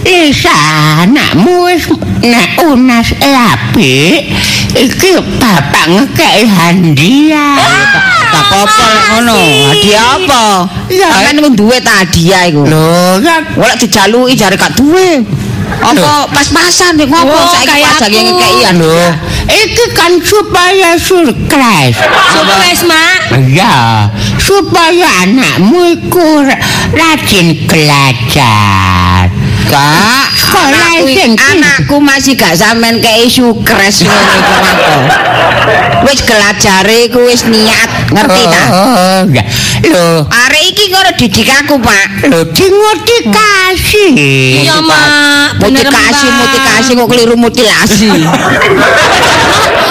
[0.07, 0.55] Isa
[1.03, 1.91] anakmu wis
[2.23, 4.31] nek unas apik
[4.75, 7.59] iki bapak ngekeki hadiah.
[8.37, 9.39] Gak apa-apa lek ngono.
[9.67, 10.43] Hadiah apa?
[10.93, 11.09] Ya.
[11.25, 12.69] Kan iku duwe ta hadiah iku.
[12.69, 15.25] Lho, ya Ora dijaluki jare gak duwe.
[15.77, 18.23] Apa pas-pasan nek ngopo Oh, saiki kayak pajak aku.
[18.23, 18.97] ngekeki ya lho.
[19.47, 21.99] iki kan supaya surprise.
[22.33, 23.19] Surprise, Mak.
[23.51, 24.07] Ya,
[24.39, 29.27] supaya anakmu iku ra- rajin belajar.
[29.67, 30.31] Kak,
[31.51, 34.95] anakku, masih gak sampean kei sukres ngono iku apa.
[36.07, 38.63] Wis gelajare iku wis niat, ngerti ta?
[38.71, 39.43] Oh, ya.
[39.91, 42.31] Lho, Arek iki ngono didik aku, Pak.
[42.31, 44.07] lho dimotivasi.
[44.63, 45.59] Iya, Mak.
[45.59, 46.39] Bener, Mutikasi, Mbak.
[46.39, 48.11] mutikasi kok keliru mutilasi.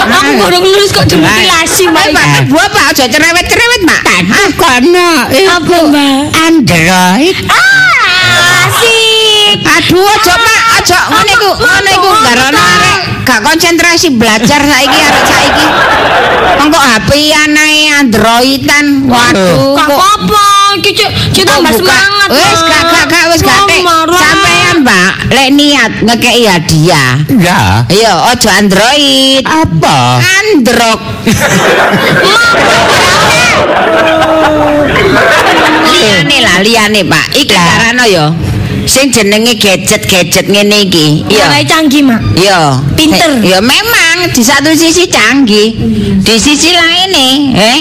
[0.06, 2.04] Aku baru lulus kok dimutilasi, Mbak.
[2.06, 4.00] Eh, Pak, Bu apa aja cerewet-cerewet, Pak.
[4.08, 6.20] Tak kono Apa, Mbak?
[6.48, 7.36] Android.
[7.52, 7.95] Ah.
[9.66, 15.24] Aduh, aja Pak, aja ngene iku, ngene iku garono arek gak konsentrasi belajar saiki arek
[15.26, 15.66] saiki.
[16.62, 18.86] Engko HP anae Androidan.
[19.10, 20.00] Waduh, kok.
[20.76, 22.28] Iki cek cek tambah buka- semangat.
[22.30, 23.60] Wis gak gak gak wis gak.
[23.82, 24.20] Marah.
[24.20, 27.12] Sampean, Mbak, lek niat ngekeki hadiah.
[27.40, 27.60] Ya.
[27.88, 29.42] Ayo, ojo Android.
[29.42, 29.98] Apa?
[30.20, 31.00] Android.
[35.86, 38.26] liyane lah liyane Pak iki karano ya
[38.86, 42.20] sing jenenge gadget-gadget ngene iki Ya, iya canggih, Mak.
[42.34, 43.42] iya Pinter.
[43.42, 45.74] ya memang di satu sisi canggih
[46.16, 47.80] di sisi lain nih eh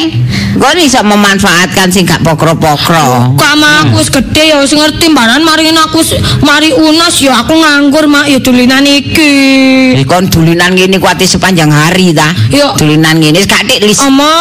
[0.55, 5.69] kok bisa memanfaatkan sing gak pokro-pokro Kama aku wis gede ya wis ngerti mbaran mari
[5.71, 5.99] aku
[6.41, 9.99] mari unas ya aku nganggur mak ya dulinan iki.
[10.07, 12.71] kon dulinan ngene kuati sepanjang hari ta Iya.
[12.79, 14.31] dulinan ngene gak dik lis Ama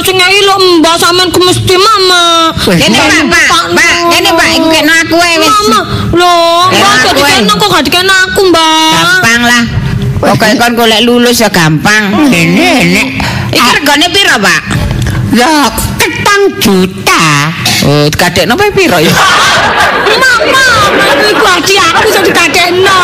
[0.00, 2.50] sing nyai lo mbak sampean ku mesti mama.
[2.56, 5.44] Kene Pak, Pak, kene Pak, iku kena aku wis.
[5.68, 5.80] Mama,
[6.16, 6.36] lho,
[6.72, 7.58] dikena eh.
[7.60, 8.90] kok gak dikena aku, Mbak.
[8.96, 9.62] Gampang lah.
[10.20, 12.28] Pokoke kon golek lulus ya gampang.
[12.28, 13.08] Ini nek
[13.56, 14.60] Iki regane piro, Pak?
[15.30, 17.24] Ya ketang juta.
[17.86, 19.12] Oh, kadekno pe piro ya?
[20.20, 20.64] Mama,
[21.24, 22.98] iku hadiah aku iso dikadekno.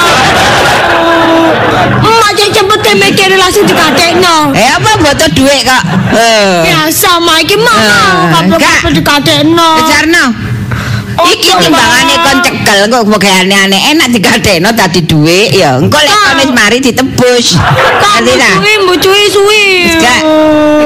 [1.97, 4.53] Emak cek cepet ke mikir langsung dikadekno.
[4.53, 5.83] Eh apa butuh duit kok?
[6.13, 6.69] Eh.
[6.69, 8.61] Biasa, mak iki mama Eh, enggak.
[8.61, 9.71] kabeh dikadekno.
[9.89, 10.25] Jarno.
[11.17, 15.81] Iki Ojo, timbangane kon cekel kok pegawaiane aneh enak digadekno dadi duit ya.
[15.81, 17.47] Engko lek kon wis mari ditebus.
[17.57, 18.51] Ngerti ta?
[18.61, 19.65] Suwi, mbucuhi suwi.
[19.97, 20.21] Gak.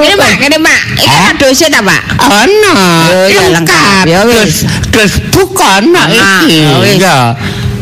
[0.01, 0.79] Kene Pak, kene Pak.
[0.95, 2.01] Iki dosen ta, Pak?
[2.19, 2.73] Ono.
[3.11, 4.03] Oh, ya, lengkap.
[4.07, 4.63] Ya, wis.
[4.91, 6.59] Terus terus bukan Ah, iki.
[6.63, 6.97] ya, wis.
[6.99, 7.17] Ya.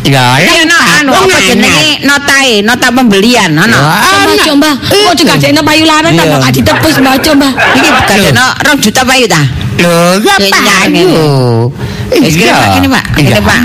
[0.09, 3.77] Ya, Iya, no, anu apa jenenge notae, nota pembelian, ono.
[3.77, 6.23] Coba coba, kok payu larang Iya.
[6.23, 7.47] tambah gak ditebus mbak coba.
[7.77, 9.41] Iki gadekno 2 juta payu ta?
[9.77, 11.69] Lho, ya Ya, payu.
[12.09, 13.59] Wis kene Pak, kene Pak, kene Pak.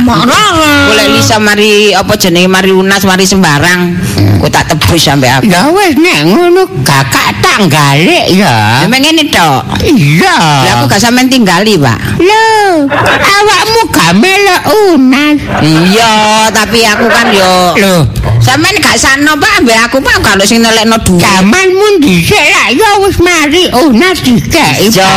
[0.89, 3.97] Boleh Lisa mari apa jenenge mari unas mari sembarang.
[4.41, 5.49] Ku tak tebus sampe aku.
[5.49, 8.85] Ya wis nek ngono kakak tak galik ya.
[8.85, 9.63] Memang ngene tok.
[9.81, 10.37] Iya.
[10.37, 11.99] Lah aku gak sampean tinggali, Pak.
[12.21, 15.37] Lho, awakmu gak melok unas.
[15.65, 16.13] Iya,
[16.53, 17.95] tapi aku kan yo Lho,
[18.45, 21.25] sampean gak sano Pak ambek aku Pak kalau sing nelekno duit.
[21.25, 24.93] zamanmu dhisik lah ya wis mari unas dikeki.
[24.93, 25.17] Yo, Ya,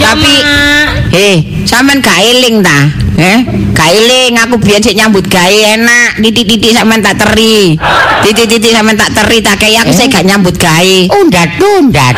[0.00, 1.12] tapi Mak.
[1.12, 1.36] eh
[1.68, 2.88] sampean gak eling ta?
[3.20, 3.44] Eh,
[3.76, 5.44] gak eling aku biyen sik nyambut gawe
[5.76, 7.76] enak, titik-titik sampean tak teri.
[8.24, 10.96] Titik-titik sampean tak teri tak kaya aku sik gak nyambut gawe.
[11.12, 12.16] Undat-undat.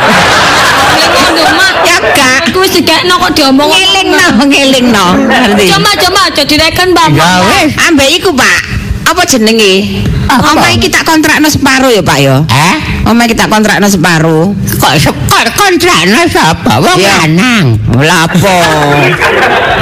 [1.53, 1.73] Mak.
[1.83, 2.47] Ya gak.
[2.47, 3.67] Aku wis dikekno kok diomong.
[3.67, 5.07] Ngelingno, ngelingno.
[5.27, 5.65] Ngerti?
[5.67, 7.07] Coba coba aja direken mbak.
[7.11, 7.71] Ya wis.
[7.83, 8.59] Ambek iku, Pak.
[9.03, 10.03] Apa jenenge?
[10.27, 10.55] Apa?
[10.55, 12.35] Omahe kita kontrakno separo ya, Pak ya.
[12.47, 12.75] Eh?
[13.07, 14.55] Omahe kita kontrakno separo.
[14.55, 16.79] Kok sekor kontrakno sapa?
[16.79, 17.65] Wong lanang.
[17.99, 18.57] Lah apa?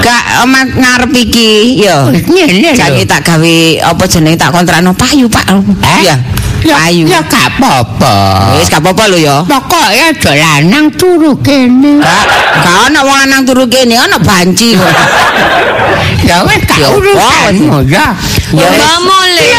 [0.01, 2.09] Gak omah ngarep iki ya.
[2.09, 3.05] Wis ngene lho.
[3.05, 3.57] Tak gawe
[3.93, 5.45] apa jenenge tak kontrakno payu, Pak.
[5.85, 6.01] Eh?
[6.61, 7.09] Ya, Payu.
[7.09, 8.15] ya gak apa-apa.
[8.57, 9.37] Wis gak apa-apa lho ya.
[9.45, 12.01] Pokoknya aja lanang turu kene.
[12.01, 12.25] Gak
[12.61, 14.93] gak ana wong lanang turu kene, ana banci kok.
[16.31, 18.07] Ya wis gak Ya, urusanmu ya.
[18.55, 18.67] Ya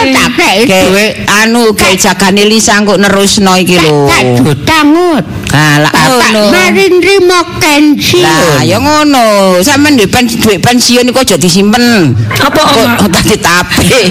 [0.09, 1.13] tak kei Kayak duit.
[1.29, 4.09] anu kayak jagane Lisa kok nerusno iki lho.
[4.09, 5.25] Tak juta ngut.
[5.53, 6.43] Ah, lah Bapak ngono.
[6.49, 8.25] mari nrimo pensiun.
[8.25, 9.61] Lah, ya ngono.
[9.61, 12.17] Sampeyan duwe pen duit pensiun iku aja disimpen.
[12.33, 12.63] Apa?
[12.97, 14.09] Kok tak ditape.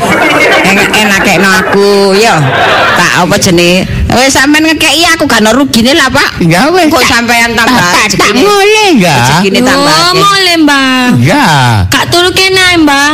[0.61, 2.37] Enak-enakno aku, ya.
[2.93, 3.89] Tak apa jenenge?
[4.11, 6.45] Wis sampean ngekeki aku gak ono rugine lah, Pak.
[6.45, 6.93] Ya wis.
[6.93, 8.21] Kok sampean tambah tak-
[9.01, 9.09] rezekine?
[9.09, 9.15] ya.
[9.17, 9.97] Rezekine tambah.
[9.97, 11.09] Oh, boleh mbak.
[11.25, 11.45] Ya.
[11.89, 13.13] Kak turu kene mbak.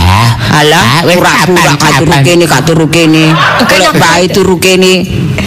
[0.00, 0.30] Ah,
[0.62, 3.24] Alah, pura-pura kapan, gak turu kene, gak turu kene.
[3.62, 4.92] Kalau bae turu kene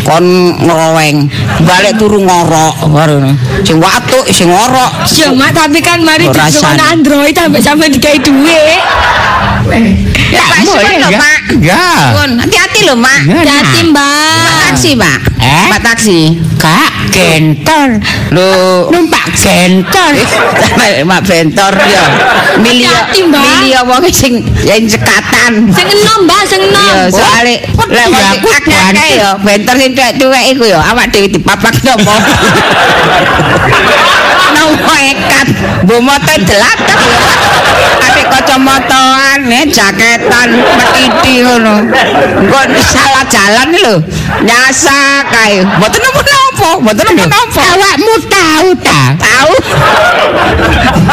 [0.07, 0.23] kon
[0.63, 1.27] ngeloweng.
[1.67, 2.87] Balik turu ngorok.
[2.87, 3.19] Baru.
[3.67, 4.91] Sing watuk, sing ngorok.
[5.11, 6.79] Ya mak tapi kan mari rasane?
[6.79, 8.79] Android sampai sampai dikai duit.
[10.31, 11.19] Ya, Pak, suwun boleh lho, ya.
[11.19, 11.39] Pak.
[11.59, 11.85] Ya.
[12.15, 13.19] Pun, hati-hati lho, Mak.
[13.27, 13.83] Ya, Hati nah.
[13.83, 14.61] Pak mbak.
[14.71, 15.19] taksi, Pak.
[15.43, 15.67] Eh?
[15.69, 16.19] Pak taksi.
[16.55, 17.89] Kak gentor.
[18.31, 18.49] Lho,
[18.89, 20.11] Numpak gentor.
[21.09, 22.03] Mak bentor ya.
[22.57, 23.41] Milih Hati-hati, Mbak.
[23.43, 24.33] milih wong sing
[24.63, 25.51] yang cekatan.
[25.69, 26.85] Sing enom mbak, sing enom.
[26.87, 29.03] Iya, soalnya lek wong ya, sing aku akeh bantu.
[29.11, 32.13] ya, bentor sing tuwek-tuwek iku ya awak dhewe dipapak nopo.
[34.53, 35.47] Nopo ekat,
[36.45, 37.19] delatep ya.
[37.99, 41.85] Ate kacamataan, eh jaketan, metiti ngono.
[42.41, 43.95] Engko salah jalan lho,
[44.41, 45.61] nyasa kae.
[45.61, 47.61] Mboten napa-napa, mboten napa-napa.
[47.61, 49.01] Awakmu tahu ta?
[49.21, 49.53] Tahu.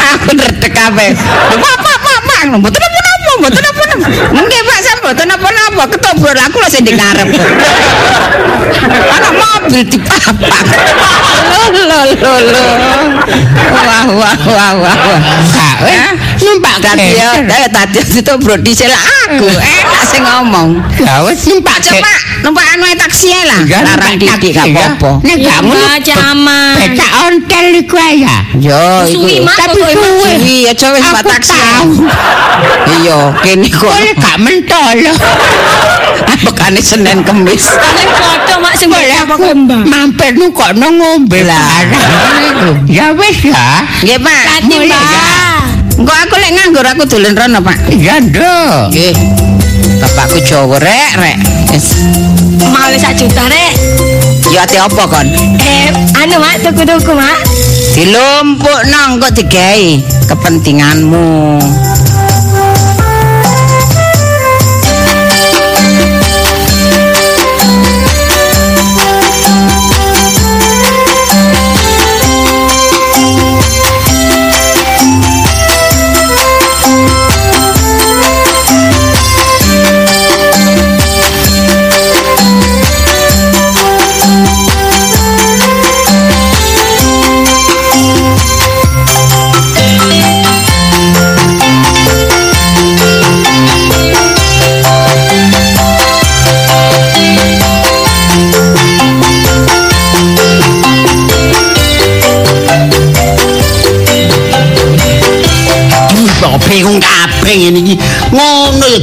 [0.01, 1.13] Aku ndredeg kabeh.
[1.61, 2.41] Pak, Pak, Pak.
[2.57, 4.07] Mboten napa-napa, mboten napa-napa.
[4.33, 5.83] Nggih, Pak, saya mboten napa-napa.
[5.93, 7.27] Ketobor aku lho sing ngarep.
[8.89, 10.65] Ana mobil dipapak.
[11.53, 12.65] Lho lho lho.
[13.71, 14.97] Wah wah wah wah.
[15.05, 16.30] wah.
[16.41, 19.45] Eh, numpak tadi ya, eh, tadi itu bro diesel aku.
[19.45, 20.69] Enak sing ngomong.
[20.97, 23.61] Ya wis numpak Coba numpak anu taksi ae lah.
[23.61, 25.21] Larang titik gak apa-apa.
[25.21, 26.73] Nek kamu baca aman.
[26.81, 28.37] becak ontel iku ae ya.
[28.57, 29.93] Yo, Suwi Tapi kok.
[30.01, 31.61] Suwi aja wis numpak taksi.
[32.89, 33.93] Iya, kene kok.
[33.93, 34.97] Boleh gak mentol.
[36.41, 37.69] Bekane Senin Kemis.
[37.69, 39.35] Nek foto mak sing Boleh apa
[39.85, 41.85] mampir nu kono ngombe Lah.
[42.89, 43.85] Ya wis ya.
[44.01, 44.65] Nggih, Pak.
[44.65, 45.50] Mulai, Mbak.
[46.01, 47.93] Engko aku lek nganggur aku dolen rono, Pak.
[47.93, 48.89] Ya nduk.
[48.89, 49.13] Nggih.
[50.01, 51.37] Bapakku Jawa rek, rek.
[51.69, 51.93] Wis.
[52.57, 53.77] Mau sak juta rek.
[54.49, 55.29] Ya ati apa kon?
[55.61, 57.37] Eh, anu mak tuku-tuku mak.
[57.93, 59.85] Dilumpukno engko digawe
[60.25, 61.61] kepentinganmu.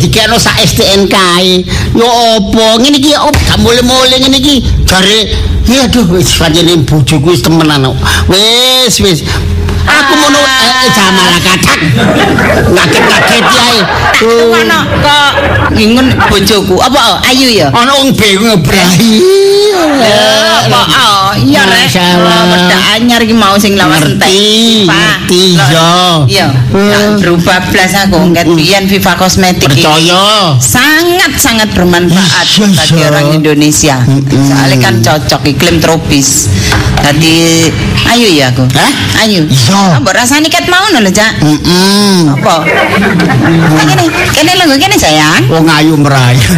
[0.00, 1.64] Dikekno sak STNK e.
[1.94, 4.62] Ya apa ngene iki opo gak mule-mule ngene iki.
[4.86, 5.28] Jare
[5.68, 7.84] ya aduh wis pancene bojoku wis temenan.
[7.84, 7.96] kok.
[8.30, 9.22] Wis wis.
[9.88, 11.80] Aku mono eh, eh, jamalah kadang.
[12.72, 13.78] Ngaget-ngaget ae.
[14.18, 15.30] Aku ono kok
[15.72, 16.76] ngingun bojoku.
[16.82, 17.72] Apa ayu ya?
[17.72, 19.22] Ana wong bingung brahi.
[20.68, 21.88] Apa oh iya rek.
[21.94, 24.26] Wedak anyar iki mau sing lawas entek.
[24.28, 26.46] Ngerti, ngerti, Loh, iya.
[26.72, 26.98] Iya.
[26.98, 27.20] Hmm.
[27.20, 29.68] Berubah blas aku nget biyen Viva Kosmetik.
[29.68, 30.56] Percaya.
[30.58, 33.06] sangat sangat bermanfaat Iya, bagi iya.
[33.12, 33.96] orang Indonesia.
[34.28, 36.48] Soalnya kan cocok iklim tropis.
[36.98, 37.68] Tadi
[38.08, 38.64] ayo ya aku.
[38.74, 38.92] Hah?
[39.24, 39.44] Ayo.
[39.46, 39.77] Iya.
[39.78, 41.38] Mbok rasane ket mau lho, Cak.
[41.38, 42.26] Heeh.
[42.34, 42.66] Apa?
[43.86, 44.04] Kene,
[44.34, 45.46] kene lho, kene sayang.
[45.46, 46.50] Wong ayu merayu.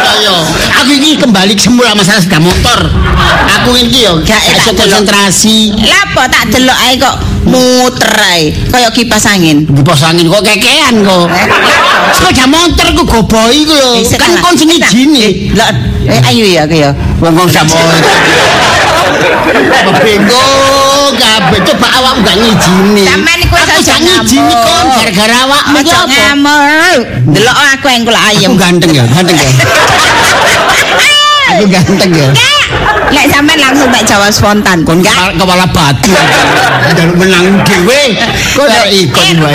[0.00, 0.36] Ayo,
[0.78, 2.80] aku iki kembali ke semula masalah sepeda motor.
[3.60, 5.74] Aku iki yo Gak iso konsentrasi.
[5.74, 7.16] Lapo tak delok ae kok
[7.50, 9.66] muter ae kaya kipas angin.
[9.66, 11.26] Kipas angin kok kekean kok.
[12.14, 13.98] Sepeda motor ku goboi ku lho.
[14.16, 14.90] Kan kon sing setelah.
[14.92, 15.20] izini.
[15.26, 15.70] Eh, lah,
[16.06, 16.90] eh, ayo ya aku ya.
[17.18, 17.66] Wong wong sak
[20.04, 23.04] Bingung kabeh coba awak gak ngijini.
[23.40, 26.10] Iku aku gak ngijini kon gara-gara awakmu Aja apa?
[26.10, 27.00] ngamuk.
[27.30, 28.48] Delok aku yang kula ayem.
[28.50, 29.50] Aku ganteng ya, ganteng ya.
[31.50, 32.28] aku ganteng ya.
[33.10, 34.86] Lek sampean langsung tak jawab spontan.
[34.86, 35.34] Kon Enggak.
[35.34, 36.14] kepala, batu.
[37.18, 38.14] Menang dhewe.
[38.54, 39.54] Kok Eh, ikon wae.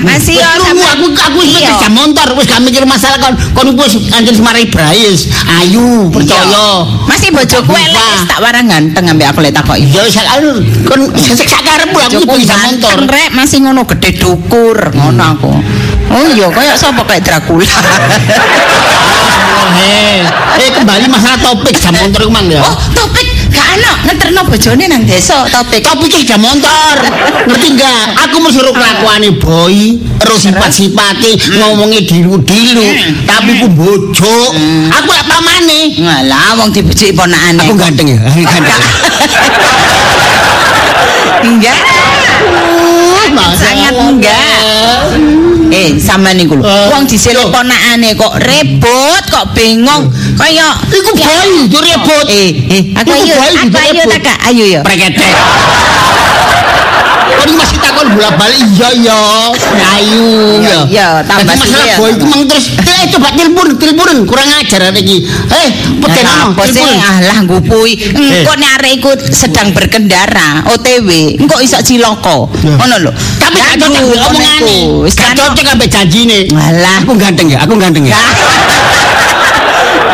[0.00, 3.68] Masih Wis yo krungu, aku aku wis sepeda motor wis gak mikir masalah kon kon
[3.76, 5.28] wis anjen semari Brais.
[5.60, 6.88] Ayu, percaya.
[7.04, 7.76] Masih elek Buka.
[7.76, 9.84] wis tak warang ganteng ambek aku lek takoki.
[9.92, 12.56] Ya wis anu kon sesek sakarepmu aku sepeda motor.
[12.56, 15.52] ganteng rek masih ngono gede dukur ngono aku.
[16.12, 17.68] Oh iya kayak sapa kayak Dracula.
[20.52, 22.60] Eh kembali masalah topik jam motor ku mang ya.
[22.60, 23.31] oh, topik
[23.72, 25.80] ana ngeterno bojone nang desa topik.
[25.84, 26.96] Topik jam motor.
[27.48, 28.06] Ngerti enggak?
[28.28, 29.76] Aku mesti ro kelakuane boy,
[30.22, 32.86] ro sifat-sifate ngomongi dilu-dilu,
[33.24, 34.36] tapi ku bojo.
[34.92, 35.96] Aku lak pamane.
[35.98, 37.64] Ngalah wong dibujuki ponakane.
[37.66, 38.18] Aku ganteng ya,
[38.52, 38.80] ganteng.
[41.42, 41.80] enggak.
[43.58, 45.41] Sangat enggak.
[45.72, 46.68] Eh, sama niku lho.
[46.68, 47.50] Eh, Wong diselek yo.
[47.50, 50.12] ponakane kok rebut, kok bingung.
[50.36, 52.26] Kaya Iku boy, yo rebut.
[52.28, 54.80] Eh, eh, aku ayo, aku ayo tak ayo ya.
[54.84, 55.32] Preketek.
[57.32, 57.56] Kau ini
[57.92, 59.20] masih takon bola-balik iya iya.
[59.92, 60.24] Ayu
[60.62, 62.42] Iya, iya, tambah sih, masalah boy itu mang?
[62.48, 65.68] Terus eh coba telepon telepon kurang ajar ada iki eh
[66.00, 66.80] peten apa sih?
[66.80, 67.12] telepon.
[67.12, 67.92] Alah ngupui.
[67.98, 68.42] Eh.
[68.42, 71.08] engko nek arek iku sedang berkendara OTW
[71.40, 73.12] engko iso cilaka ngono lho.
[73.12, 75.04] Tapi gak cocok omongane iku.
[75.04, 76.48] Wis gak cocok ambek janjine.
[76.56, 77.04] Alah.
[77.04, 78.48] aku ganteng ya aku ganteng ya Ora.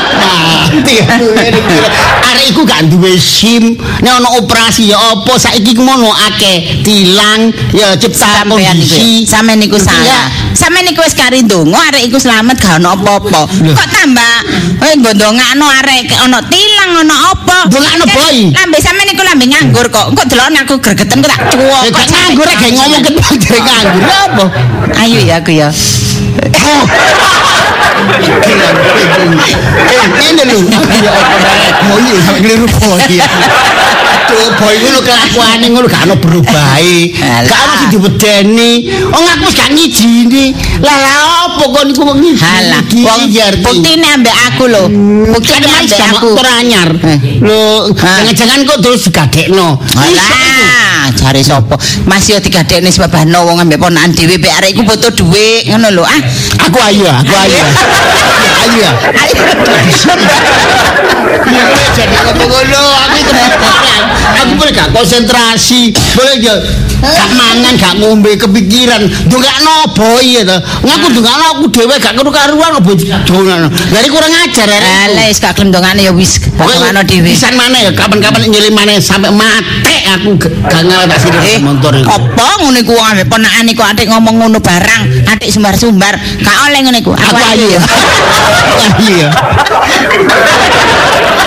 [2.27, 3.77] Arek iku gak duwe SIM.
[4.03, 9.25] Nek ana operasi ya apa saiki ku mono akeh tilang ya cipta kondisi.
[9.25, 9.37] ya.
[9.39, 10.21] sampean niku salah ya?
[10.53, 14.35] sampean niku wis kari ndonga arek iku slamet gak ono apa-apa kok tambah
[14.81, 18.37] kowe gondongakno arek ono tilang ono apa Ndongakno, boy.
[18.55, 22.07] lambe sampean niku lambe nganggur kok kok delok aku gregeten kok tak cuwok Ya gak
[22.09, 24.03] nganggur gak ngomong ketemu jare nganggur.
[24.07, 24.45] Apa?
[25.03, 25.69] ayo ya aku ya
[26.67, 26.85] Oh.
[30.17, 30.61] Ngene lho.
[31.87, 33.01] Boy sampe keliru boy.
[34.27, 37.15] Tuh boy ngono kelakuane ngono gak ono berubahe.
[37.23, 37.47] Alah.
[37.47, 38.71] Gak ono sing diwedeni.
[39.13, 40.45] Wong aku wis gak ngijini.
[40.83, 41.15] Lah lah
[41.47, 42.43] opo kon iku wong ngijini?
[42.43, 43.63] Halah, Iki wong iki arti.
[43.63, 44.85] buktine ambek aku lho.
[45.31, 46.27] Buktine ambek sama aku.
[46.35, 46.91] motor anyar.
[46.91, 47.19] Eh.
[47.39, 47.63] Lho,
[47.95, 49.69] jangan-jangan kok terus digadekno.
[49.79, 50.27] Alah,
[51.15, 51.77] jare sapa?
[52.09, 56.05] Mas yo digadekne sebabano wong ambek ponakan dhewe mek arek iku butuh dhuwit ngono lho.
[56.05, 56.21] Ah,
[56.67, 57.63] Aku ayo, aku ayo.
[58.67, 58.81] Ayo.
[58.83, 58.91] ya.
[61.95, 62.83] Jadi ngono?
[63.07, 63.21] Aku.
[64.37, 65.95] Aku boleh gak konsentrasi.
[66.13, 66.59] Boleh gak
[67.03, 69.03] gak mangan, gak ngombe kepikiran.
[69.29, 70.57] Ndongakno boy ya to.
[70.85, 72.93] Ngaku ndongakno aku dhewe gak karo karuan opo
[73.27, 73.69] dongakno.
[73.93, 74.81] Dari kurang ajar ya.
[75.07, 77.29] Alah, wis gak gelem dongane ya wis pokoknya dhewe.
[77.31, 81.95] Pisan mana ya kapan-kapan nyelim mana sampai mati aku gak ngalah tak sini Eh, motor
[81.95, 82.09] itu.
[82.09, 86.79] apa ngono iku wong ambek ponakan iku atik ngomong ngono barang, atik sumbar-sumbar, gak oleh
[86.83, 87.13] ngono iku.
[87.15, 87.81] Aku ayu ya.
[87.81, 89.31] Aku ayu ya.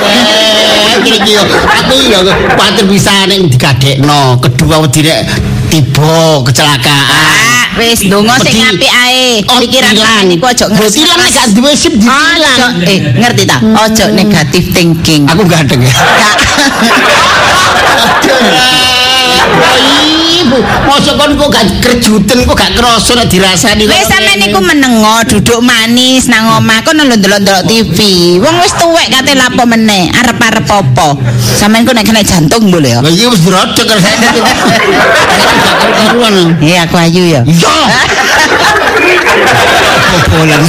[0.09, 2.19] Eh, iki yo aku yo
[2.55, 4.39] kuwatir bisa ning digadekno.
[4.39, 5.27] Kedua wedine
[5.69, 7.05] tiba kecelakaan.
[7.13, 9.43] Ah, wis ndonga sing apik ae.
[9.47, 10.25] Oh, Pikiran tilang.
[10.27, 12.81] niku aja Lho, tilang nek gak duwe sip Ojo, ditilang.
[12.89, 13.57] eh ngerti ta?
[13.61, 15.29] Ojo negatif thinking.
[15.29, 15.93] Aku ganteng ya.
[20.39, 20.57] Ibu,
[20.87, 23.83] mosok kon kok gak kerjuten kok gak kerasa nek dirasani.
[23.85, 27.97] Wis sampean niku menengo duduk manis nang omah kono lho ndelok-ndelok TV.
[28.39, 31.17] Wong wis tuwek kate lapo meneh, arep-arep apa?
[31.59, 32.99] Sampean ku nek kena jantung boleh ya.
[33.03, 33.41] Lah iki wis.
[33.49, 33.67] Gak
[35.95, 36.55] karuan.
[36.63, 37.41] Iya aku ayu ya.
[37.43, 37.75] Iya.
[40.09, 40.61] Popolan.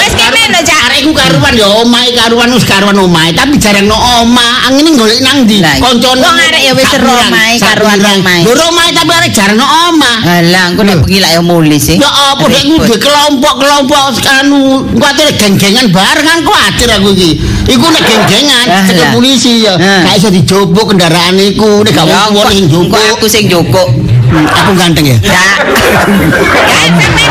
[0.00, 0.78] Wis kene lho Cak.
[0.84, 4.68] Arek iku karuan ya omahe karuan wis karuan omahe tapi jarang no omah.
[4.68, 5.64] Angene golek nang ndi?
[5.64, 6.20] Lah, Koncone.
[6.20, 8.42] wong arek ya wis seru omahe, karuan omahe.
[8.44, 10.16] Lho omahe tapi arek jarang no omah.
[10.24, 11.96] Alah, engko nek bengi lak ya muli sih.
[11.96, 17.30] Ya apa nek di kelompok-kelompok anu kuwatir geng-gengan bareng kan kuwatir aku iki.
[17.68, 19.12] Iku nek geng-gengan cek lah.
[19.16, 19.74] polisi ya.
[19.76, 23.14] Gak iso dijobok kendaraan iku nek gak wong sing engko jobok.
[23.18, 23.88] aku sing jokok.
[24.42, 25.18] Aku ganteng ya.
[26.74, 27.30] Sampean.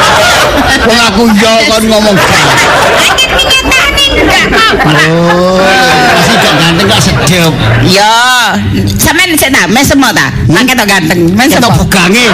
[0.88, 2.48] Wong aku yo kon ngomong gak.
[3.00, 4.92] Angin mingatane enggak apa.
[5.12, 5.60] Oh,
[6.16, 7.52] masih gak ganteng gak sedep.
[7.88, 8.14] Ya,
[9.00, 10.32] sampean sik ta, mes semua ta?
[10.48, 11.76] Nek ketok ganteng, Kita semua.
[11.84, 12.26] bukange.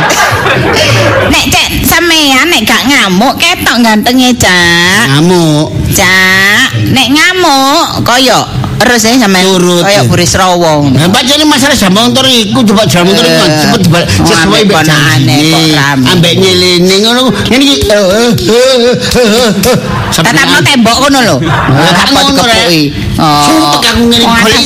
[1.30, 5.06] Nek cek sampean nek gak ngamuk ketok gantenge, Cak.
[5.18, 5.74] Ngamuk.
[5.94, 8.46] Cak, nek ngamuk koyo
[8.80, 10.02] terus ya sampean Turut, ya.
[10.08, 10.96] buris rawong.
[10.96, 14.64] Nah, bacane masalah jam motor iku coba jam motor iku Eh, cepet dibal- oh, sesuai
[14.66, 16.06] ponakane kok rame.
[16.10, 17.22] Ambek nyelene ngono.
[17.50, 17.76] Ngene iki.
[17.86, 19.78] eh, eh, eh, eh, eh, eh.
[20.10, 21.36] Tatapno nang- tembok ngono lho.
[21.40, 22.42] Dikepuki?
[22.48, 22.72] Rek.
[23.20, 24.66] Sumpek aku ngene golek atas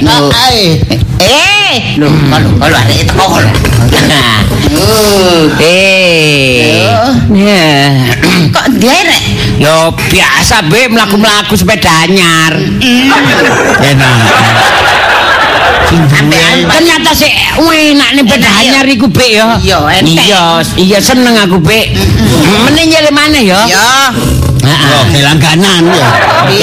[0.00, 0.64] nang kok ae.
[1.20, 3.50] Eh, lho, kalau kalau arek teko lho.
[4.70, 6.86] Uh, eh.
[7.34, 8.06] Ya.
[8.54, 9.22] Kok derek?
[9.60, 12.56] Yo biasa be mlaku-mlaku sepeda anyar.
[13.92, 14.16] Enak.
[16.70, 17.28] Ternyata sih
[17.60, 19.44] enak nih sepeda anyar iku be yo.
[19.60, 20.00] Iya.
[20.00, 20.44] Iya,
[20.80, 21.92] iya seneng aku be.
[22.64, 23.60] Mending nyele mana yo?
[23.68, 24.16] Ya.
[24.60, 26.08] Yo, kelangganan ya.
[26.50, 26.60] Wis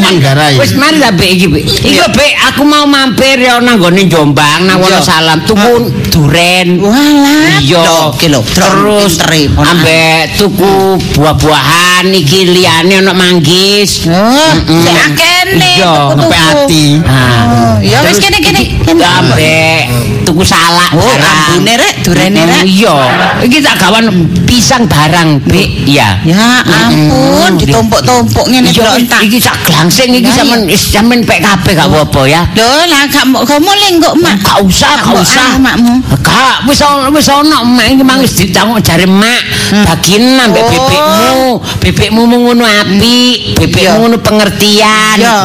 [0.00, 0.54] Manggarai.
[0.56, 1.46] Wis mari lah iki.
[1.84, 4.80] Iku be aku mau mampir yo nang gone Jombang nang.
[4.80, 6.80] Wonosalam tuku duren.
[6.80, 7.60] Walah.
[7.60, 8.12] Iya.
[8.16, 9.64] Iki lho, Terus ponakan.
[9.76, 10.74] ambek tuku
[11.16, 14.08] buah-buahan iki liyane ono manggis.
[14.08, 14.80] Mm-mm.
[14.84, 15.70] sik akene.
[15.80, 16.86] Iya, hati.
[17.04, 17.18] Ah.
[17.50, 18.60] Oh, ya wis Terus kene kene.
[18.64, 19.04] iki kene.
[19.04, 19.80] Ambek
[20.24, 20.90] tuku salak.
[20.96, 21.60] Oh, barang.
[21.60, 22.62] ambune rek, durene rek.
[22.64, 22.96] Iya.
[23.44, 24.04] Iki tak gawan
[24.46, 25.64] pisang barang, Be.
[25.84, 26.22] Iya.
[26.24, 29.20] Ya ampun, ditumpuk-tumpuk ngene Iya, delok entak.
[29.26, 32.42] iki sak glangsing iki sampean is sampean pek kabeh gak apa-apa ya.
[32.54, 34.34] Lho, lah gak gak mulih kok, Mak.
[34.40, 35.48] Gak usah, Gak usah.
[35.56, 35.94] anu, makmu.
[36.22, 36.80] Gak, wis
[37.12, 39.42] wis ono mak iki mang wis ditanggung jare mak.
[39.86, 40.70] Bagian ambek Oh.
[40.70, 41.48] bebekmu.
[41.80, 44.00] Bebekmu mau ngono apik, bebekmu Iya.
[44.00, 45.16] ngono pengertian.
[45.18, 45.36] Yo.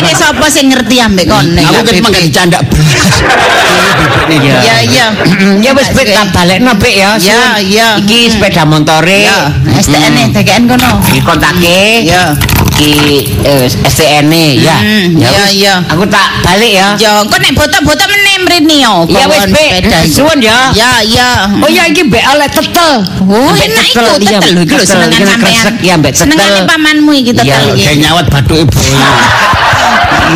[0.00, 1.92] Nek sapa sing ngerti ambek kon nek Aku kan.
[1.92, 2.24] Ini bebek
[4.30, 4.56] Iya.
[4.62, 5.06] Ya ya.
[5.60, 7.18] Ya wis pek tak balekno pek ya.
[7.18, 7.66] Ya, Sun.
[7.68, 7.88] ya.
[7.98, 9.26] Iki sepeda motore.
[10.00, 10.90] Ya, STN e DKN kono.
[11.12, 11.80] Dikontake.
[12.08, 12.32] Ya.
[12.80, 13.68] Iki eh,
[14.56, 14.76] ya.
[14.80, 15.52] Hmm, ya, wis.
[15.60, 15.74] ya.
[15.92, 16.96] Aku tak balik ya.
[16.96, 19.04] Ya, engko nek boto-boto meneh mrene yo.
[19.12, 20.08] Ya wis iki.
[20.08, 20.72] Suwun ya.
[20.72, 21.44] Ya, ya.
[21.60, 23.04] Oh ya iki mbek oleh tetel.
[23.28, 25.72] Oh, enak iku iya, tetel lho iki lho senengan sampean.
[25.84, 26.32] Ya mbek tetel.
[26.32, 27.84] Senengane pamanmu iki tetel Iya, iki.
[27.84, 28.88] Saya nyawat bathuke boy.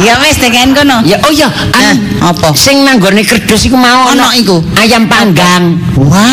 [0.03, 0.99] Ya wis DKN kono.
[1.07, 2.51] Ya oh ya, anu, apa?
[2.59, 4.59] Sing nanggone kerdus iku mau Ono iku?
[4.74, 5.78] Ayam panggang.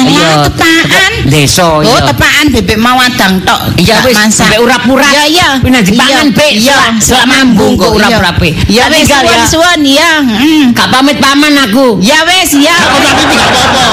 [0.08, 1.12] Iya, tepaan.
[1.30, 2.02] Desa Oh, iya.
[2.10, 3.78] tepaan bebek mawadang tok.
[3.78, 5.14] Iya Gak wis sampai urap-urap.
[5.14, 5.50] Ya iya.
[5.62, 6.54] Nang dipangan Bek.
[6.58, 8.18] Iya, Selak mambung kok iya.
[8.18, 8.50] urap-urape.
[8.66, 9.22] Ya wis ya.
[9.22, 10.12] suwon-suwon ya.
[10.26, 10.64] Hmm.
[10.74, 12.02] Gak pamit paman aku.
[12.02, 12.74] Ya wis ya.
[12.74, 13.86] Gak apa-apa.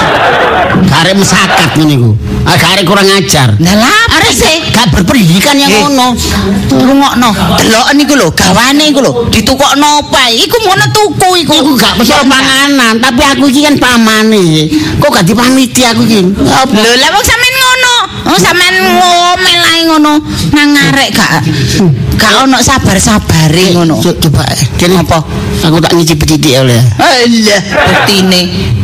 [0.88, 2.10] Garek mesakat ngene iku.
[2.46, 3.54] Garek kurang ajar.
[3.58, 4.56] Lah lah, arek sih.
[4.74, 5.78] Gak berpendidikan yang Eh.
[5.78, 6.14] ngono.
[6.70, 7.30] Rungokno.
[7.58, 9.12] Deloken iku lho, gawane iku lho.
[9.30, 10.30] Ditukokno apa?
[10.30, 11.52] Iku ngono tuku iku.
[11.54, 14.66] Iku gak mesal panganan, tapi aku iki kan pamane.
[14.98, 16.20] Kok gak dipaniti aku iki?
[16.28, 17.77] Lho, lah wong sampean ngono.
[18.28, 20.12] Oh, sampean ngomel ae ngono.
[20.52, 21.40] Nang arek gak
[22.20, 23.96] gak ono sabar-sabare ngono.
[23.98, 24.44] Co- Coba
[24.76, 25.24] kene apa?
[25.64, 26.76] Aku tak nyicipi titik oleh.
[27.00, 28.40] Alah, buktine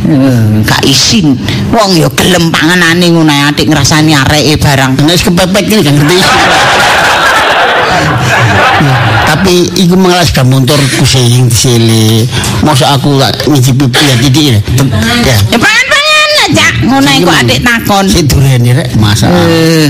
[0.09, 1.37] eh, gak isin.
[1.71, 4.97] Wong ya gelem panganane ngono ae atik ngrasani areke barang.
[5.05, 6.17] Nek kepepet ini gak ngerti.
[8.75, 8.93] Ya,
[9.25, 12.27] tapi iku mengalas gak motor kusing sile.
[12.65, 14.61] Masa aku tak nyicipi ya titik ya.
[15.25, 15.37] Ya.
[15.53, 15.59] Ya
[16.45, 16.67] aja.
[16.85, 18.05] Ngono kok adik takon.
[18.09, 19.29] Si durene rek masa.
[19.33, 19.89] Eh,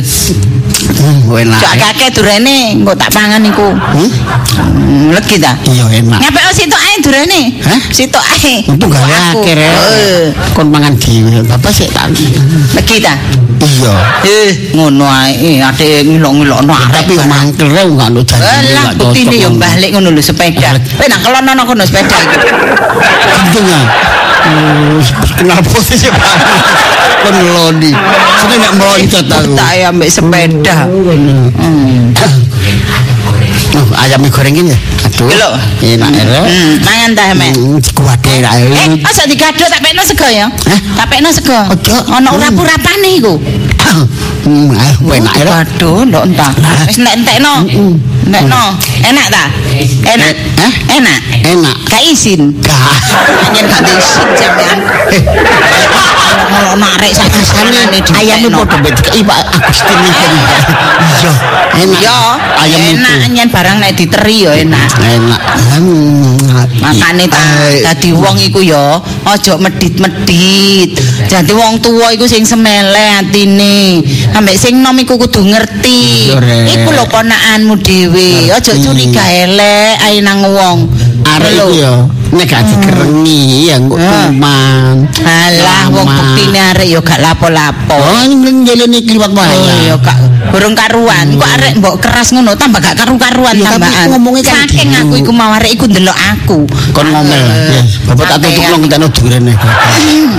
[0.95, 1.61] Hmm, enak.
[1.61, 3.73] cok kakek durene engko tak pangan iku.
[3.73, 4.09] Hmm?
[4.57, 5.53] Hmm, Legi ta?
[5.65, 6.19] Iya enak.
[6.21, 7.41] Ngapa situ ae durene?
[7.61, 7.81] Hah?
[7.93, 8.65] Situ ae.
[8.69, 9.43] Untung gak Aku.
[9.43, 9.71] akeh rek.
[9.75, 11.41] Eh, Kon mangan dhewe.
[11.45, 12.09] Bapak sik tak.
[12.73, 13.17] Legi ta?
[13.65, 13.93] Iya.
[14.25, 15.33] Eh, ngono ae.
[15.37, 17.05] Eh, adik ngilok-ngilokno arek.
[17.05, 18.45] Tapi mangkel rek gak ono janji.
[18.45, 20.79] Alah, buktine yo balik ngono lho sepeda.
[20.79, 22.39] Eh, nak kelono kono sepeda iki.
[23.53, 23.85] Gendeng
[24.45, 25.01] Oh,
[25.41, 26.37] kenal posisi Pak.
[27.25, 27.93] Kon lodi.
[28.41, 29.57] Seneng nek moncat aku.
[29.57, 30.85] Tak ya ambek sepeda.
[33.75, 34.71] Oh, ayam goreng ini.
[35.03, 35.27] Aduh.
[35.27, 35.51] Lho.
[35.83, 36.23] Enak ya.
[36.47, 37.53] Hmm, mangan ta men.
[37.57, 38.55] Hmm, dikuwate ra.
[38.55, 40.47] Eh, masa digado tak pekno sego ya?
[40.95, 41.59] Tak pekno sego.
[41.75, 41.97] Ojo.
[42.15, 43.35] Ono urap-urapane iku.
[44.47, 45.45] Hmm, ayo enak ya.
[45.49, 46.53] Waduh, ndok entah.
[46.87, 47.67] Wis nek entekno.
[48.25, 48.65] Entekno.
[49.05, 49.45] Enak ta?
[50.05, 50.35] Enak.
[50.57, 50.73] Hah?
[50.97, 51.21] Enak.
[51.45, 51.77] Enak.
[51.85, 52.57] Gak izin.
[52.65, 52.81] Gak.
[53.53, 54.01] Anjen gak izin
[54.33, 54.79] sampean.
[56.45, 60.27] Kalau narik sakasane di Ayamnya podo bet Iba Agustin iki.
[61.05, 61.33] Iya.
[61.75, 62.01] Enak.
[62.01, 62.21] Yo,
[62.63, 64.89] Ayam enak nyen barang nek diteri yo enak.
[65.03, 65.41] Enak.
[66.81, 70.95] Makane ta Eh, dadi wong iku ya aja medit-medit.
[71.27, 74.05] Dadi wong tuwa iku sing semele atine.
[74.37, 76.31] Ambek sing nom iku kudu ngerti.
[76.71, 78.14] Iku lho ponakanmu dhewe.
[78.15, 78.83] Aja Ngerti.
[78.85, 80.79] curiga elek ae nang wong.
[81.25, 81.93] Arek iki ya
[82.31, 84.27] nek gak dikerengi ya kok Ah.
[84.31, 84.97] kuman.
[85.19, 87.97] Alah wong buktine arek ya gak lapo-lapo.
[87.97, 89.91] Oh, ini ngelene kliwat Oh wae.
[89.91, 90.15] ya gak
[90.51, 91.27] burung karuan.
[91.35, 94.07] Kok arek mbok keras ngono tambah gak karu-karuan Iya, tapi tambahan.
[94.13, 96.59] ngomongnya kan Saking aku iku mau arek iku ndelok aku.
[96.93, 97.35] Kon ngomel.
[97.35, 99.53] Eh, Ya, Bapak tak tutup lo ngeteno durene.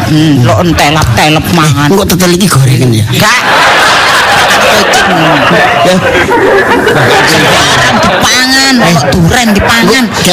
[0.08, 1.90] Hmm, lo entelap-telep mangan.
[1.92, 3.06] Kok tetel iki gorengan ya?
[3.12, 3.40] Gak.
[4.56, 5.12] Kucing.
[5.86, 5.96] Ya.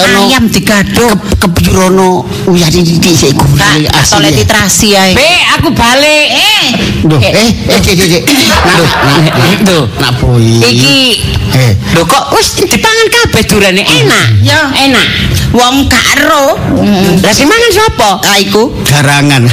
[0.00, 1.08] Ayam digado.
[1.40, 4.30] Kepirono uyah titik sik tole asli.
[4.38, 5.12] titrasi ae.
[5.14, 6.26] Be, aku balik.
[6.32, 6.66] Eh,
[7.02, 8.22] Duh, eh, eh, cek, cek, cek.
[8.28, 9.84] Nak, nak, Tuh.
[9.98, 10.42] nak boy.
[10.62, 11.00] Iki
[11.52, 14.26] Eh, lho kok wis dipangan kabeh durane enak.
[14.40, 14.72] Ya.
[14.72, 15.06] enak.
[15.52, 16.56] Wong karo.
[17.20, 18.10] Lah sing mangan sapa?
[18.24, 19.44] Ah iku garangan.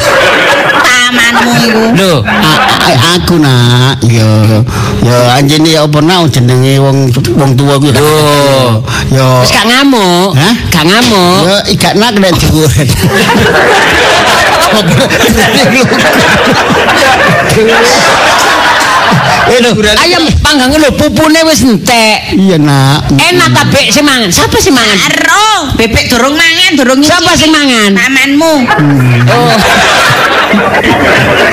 [0.80, 1.84] tamanmu iku.
[1.98, 2.14] Lho,
[3.18, 4.64] aku nak, yo,
[5.04, 7.92] yo anjene ya apa nak jenenge wong wong tua kuwi.
[7.94, 8.82] Loh.
[9.12, 9.42] Yo.
[9.44, 10.38] wis gak ngamuk.
[10.38, 10.56] Hah?
[10.70, 11.40] Gak ngamuk.
[11.46, 12.72] Yo ikat nak kena dhuwur.
[14.70, 15.04] Lho,
[20.00, 22.36] Ayam panggang lho pupune wis entek.
[22.36, 23.08] iya nak.
[23.14, 24.30] Enak ta Bek sing mangan?
[24.30, 24.98] Siapa sing mangan?
[25.00, 27.16] Karo, bebek durung mangan, durung nyicip.
[27.16, 27.92] Siapa sing mangan?
[27.96, 28.54] Tamanmu.
[29.30, 29.54] Oh,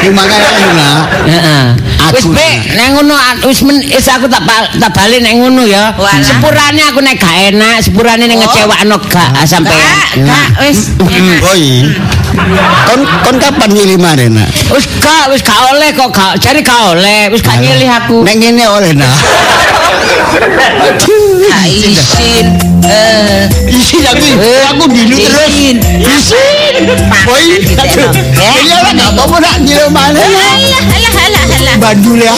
[0.01, 0.99] Sing makan aku nak.
[1.26, 1.64] heeh.
[2.07, 3.14] Wis Bek, nek ngono
[3.45, 4.43] wis men wis aku tak
[4.78, 5.91] tak balik nek ngono ya.
[6.22, 8.41] Sepurane aku nek gak enak, sepurane nek Oh.
[8.47, 9.82] ngecewakno gak sampean.
[10.22, 10.95] Gak, gak, wis.
[11.03, 11.41] enak.
[11.51, 11.64] Oi.
[12.87, 14.49] Kon kon kapan nyilih mare nak?
[14.70, 18.22] Wis gak, wis gak oleh kok gak jare gak oleh, wis gak nyilih aku.
[18.22, 19.16] Nek ngene oleh nak.
[21.66, 22.47] Isin.
[22.87, 24.26] Eh, Isi aku,
[24.70, 25.49] aku dulu terus.
[25.51, 25.76] isin.
[26.05, 26.74] Isin.
[27.26, 27.45] Boy.
[27.66, 28.51] Ya.
[28.62, 30.20] Iya lah, gak apa-apa nak nyilih mare.
[30.20, 30.55] Alah,
[30.93, 31.74] alah, alah, alah.
[31.80, 32.34] Bandul ya.